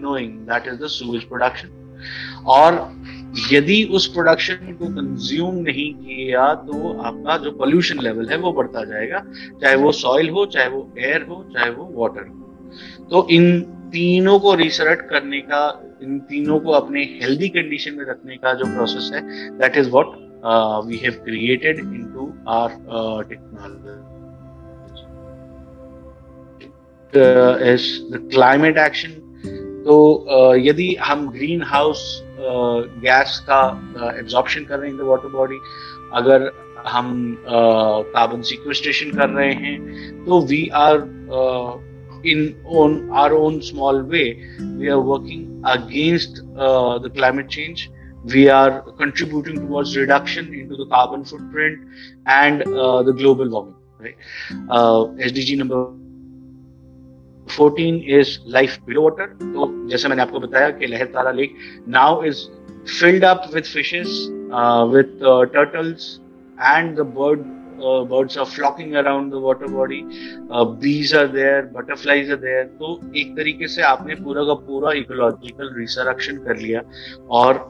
[0.00, 1.70] knowing that is the sewage production
[2.54, 2.74] और
[3.52, 8.84] यदि उस production को consume नहीं किया तो आपका जो pollution level है वो बढ़ता
[8.84, 9.22] जाएगा
[9.62, 13.60] चाहे वो सॉइल हो चाहे वो एयर हो चाहे वो वाटर हो तो इन
[13.92, 15.62] तीनों को रिसर्च करने का
[16.02, 19.22] इन तीनों को अपने हेल्दी कंडीशन में रखने का जो प्रोसेस है
[19.58, 20.14] that is what
[20.86, 24.04] we have created into our technology
[27.72, 29.22] is the climate action
[29.86, 29.96] तो
[30.36, 32.00] uh, यदि हम ग्रीन हाउस
[33.02, 33.60] गैस का
[34.18, 35.58] एब्जॉर्प्शन कर रहे हैं इन द वाटर बॉडी
[36.14, 36.50] अगर
[36.86, 41.04] हम कार्बन uh, सिक्वेस्ट्रेशन कर रहे हैं तो we are
[42.24, 44.26] in on our own small way
[44.78, 47.90] we are working against uh, the climate change.
[48.34, 51.78] We are contributing towards reduction into the carbon footprint
[52.26, 54.16] and uh, the global warming right
[54.70, 55.82] uh, sdg number
[57.48, 61.54] 14 is life below water तो जैसे मैंने आपको बताया कि Lahartara lake
[61.98, 62.48] now is
[63.00, 64.16] filled up with fishes
[64.52, 66.08] uh, with uh, turtles
[66.58, 67.44] and the bird
[67.78, 70.00] uh, birds are flocking around the water body
[70.50, 74.92] uh, bees are there butterflies are there तो एक तरीके से आपने पूरा का पूरा
[75.04, 76.82] इकोलॉजिकल रिसरक्शन कर लिया
[77.40, 77.64] और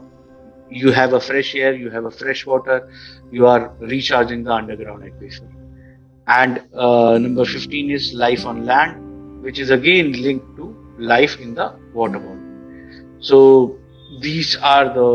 [0.70, 2.90] you have a fresh air you have a fresh water
[3.30, 5.48] you are recharging the underground aquifer
[6.26, 11.54] and uh, number 15 is life on land which is again linked to life in
[11.54, 12.40] the water body
[13.20, 13.76] so
[14.20, 15.10] these are the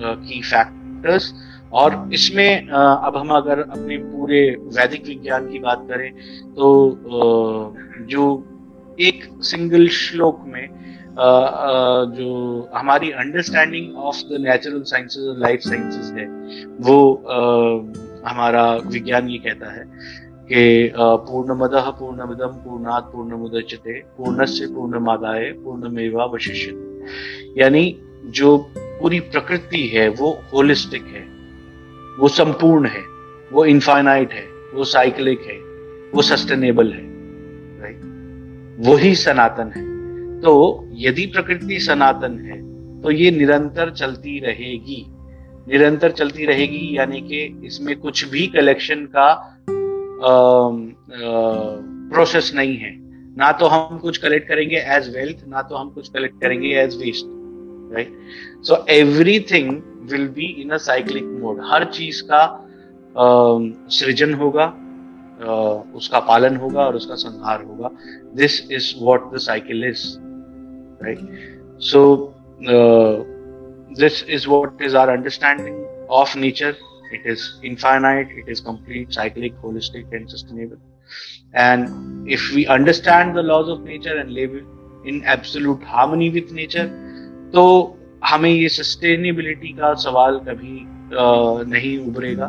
[0.00, 1.32] uh, key factors
[1.72, 4.40] और इसमें अब हम अगर अपने पूरे
[4.76, 6.10] वैदिक विज्ञान की बात करें
[6.54, 6.70] तो
[8.10, 8.24] जो
[9.00, 10.66] एक सिंगल श्लोक में
[11.17, 16.25] जो हमारी understanding of the natural sciences और लाइफ साइंसेज है,
[16.79, 16.97] वो
[18.27, 19.85] हमारा विज्ञान ये कहता है
[20.47, 27.85] कि पूर्णमद पूर्णमिदम पूर्णात पूर्णमुदच्यते, पूर्णस्य पूर्णमादाय पूर्णमेवा वशिष्य यानी
[28.35, 31.23] जो पूरी प्रकृति है, वो होलिस्टिक है,
[32.19, 33.03] वो संपूर्ण है,
[33.51, 35.57] वो इनफाइनाइट है, वो साइक्लिक है,
[36.13, 37.03] वो सस्टेनेबल है
[37.81, 37.99] राइट
[38.87, 39.94] वही सनातन है।
[40.45, 40.53] तो
[40.97, 42.57] यदि प्रकृति सनातन है
[43.01, 45.05] तो ये निरंतर चलती रहेगी।
[45.67, 49.27] निरंतर चलती रहेगी यानी कि इसमें कुछ भी कलेक्शन का
[50.21, 50.71] आ, आ,
[52.11, 52.93] प्रोसेस नहीं है।
[53.37, 56.95] ना तो हम कुछ कलेक्ट करेंगे एज वेल्थ ना तो हम कुछ कलेक्ट करेंगे as
[56.97, 57.25] waste
[57.95, 59.69] right so everything
[60.11, 62.43] will be in a cyclic mode हर चीज़ का
[63.91, 64.65] सृजन होगा
[65.95, 67.89] उसका पालन होगा और उसका संहार होगा।
[68.35, 70.05] This is what the cycle is
[71.03, 72.01] right so
[73.97, 75.75] this is what is our understanding
[76.09, 76.75] of nature
[77.17, 80.77] it is infinite it is complete cyclic holistic and sustainable
[81.53, 84.55] and if we understand the laws of nature and live
[85.05, 86.87] in absolute harmony with nature
[87.53, 87.63] तो
[88.25, 90.77] हमें ये sustainability का सवाल कभी
[91.71, 92.47] नहीं उभरेगा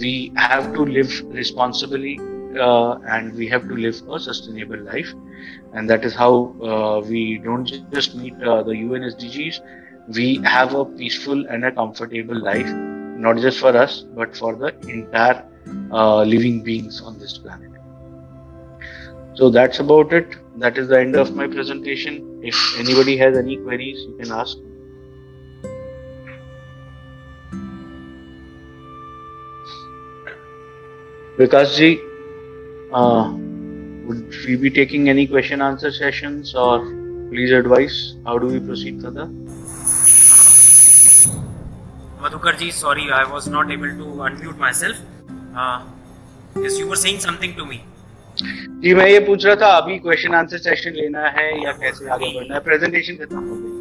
[0.00, 2.16] we have to live responsibly
[2.52, 5.12] and we have to live a sustainable life
[5.74, 9.60] and that is how uh, we don't just meet uh, the UN SDGs
[10.16, 12.70] we have a peaceful and a comfortable life
[13.26, 15.44] not just for us but for the entire
[15.92, 17.70] uh, living beings on this planet.
[19.34, 20.36] So that's about it.
[20.56, 22.40] That is the end of my presentation.
[22.42, 24.56] If anybody has any queries you can ask.
[31.38, 32.00] Vikas ji,
[32.92, 33.32] uh,
[34.10, 36.78] would we be taking any question answer sessions or
[37.32, 37.96] please advise
[38.26, 39.26] how do we proceed further?
[42.22, 44.96] Madhukar ji, sorry, I was not able to unmute myself.
[45.54, 45.84] Uh,
[46.56, 47.80] yes, you were saying something to me.
[48.82, 52.32] जी मैं ये पूछ रहा था अभी question answer session लेना है या कैसे आगे
[52.34, 53.78] बढ़ना है प्रेजेंटेशन खत्म हो गई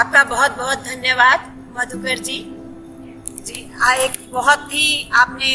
[0.00, 2.38] आपका बहुत बहुत धन्यवाद मधुकर जी।
[3.46, 5.50] जी, आ एक बहुत ही आपने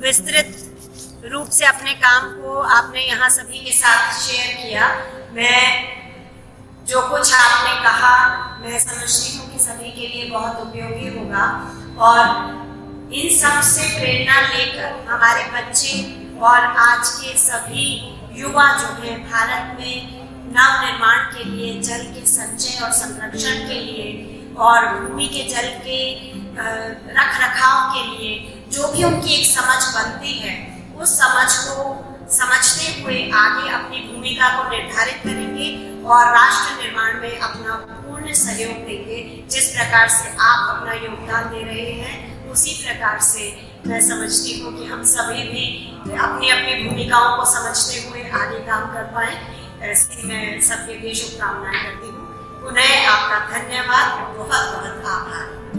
[0.00, 4.88] विस्तृत रूप से अपने काम को आपने यहाँ सभी के साथ शेयर किया।
[5.32, 5.62] मैं
[6.86, 8.14] जो कुछ आपने कहा,
[8.60, 11.44] मैं समझती हूँ कि सभी के लिए बहुत उपयोगी होगा।
[11.98, 15.92] और इन सबसे प्रेरणा लेकर हमारे बच्चे
[16.38, 17.86] और आज के सभी
[18.40, 20.18] युवा जो है, भारत में
[20.56, 25.68] नव निर्माण के लिए, जल के संचय और संरक्षण के लिए और भूमि के जल
[25.84, 25.98] के
[27.18, 28.30] रख रखाव के लिए
[28.72, 30.54] जो भी उनकी एक समझ बनती है,
[30.96, 31.74] उस समझ को
[32.30, 35.68] समझते हुए आगे अपनी भूमिका को निर्धारित करेंगे
[36.08, 41.62] और राष्ट्र निर्माण में अपना पूर्ण सहयोग देंगे। जिस प्रकार से आप अपना योगदान दे
[41.64, 42.16] रहे हैं,
[42.50, 43.46] उसी प्रकार से
[43.86, 45.64] मैं समझती हूँ कि हम सभी भी
[46.18, 49.34] अपनी अपनी भूमिकाओं को समझते हुए आगे काम कर पाए।
[49.90, 52.17] ऐसी मैं सबके लिए शुभकामनाएँ करती हूँ।
[52.68, 55.77] पुनः आपका धन्यवाद बहुत बहुत आभार।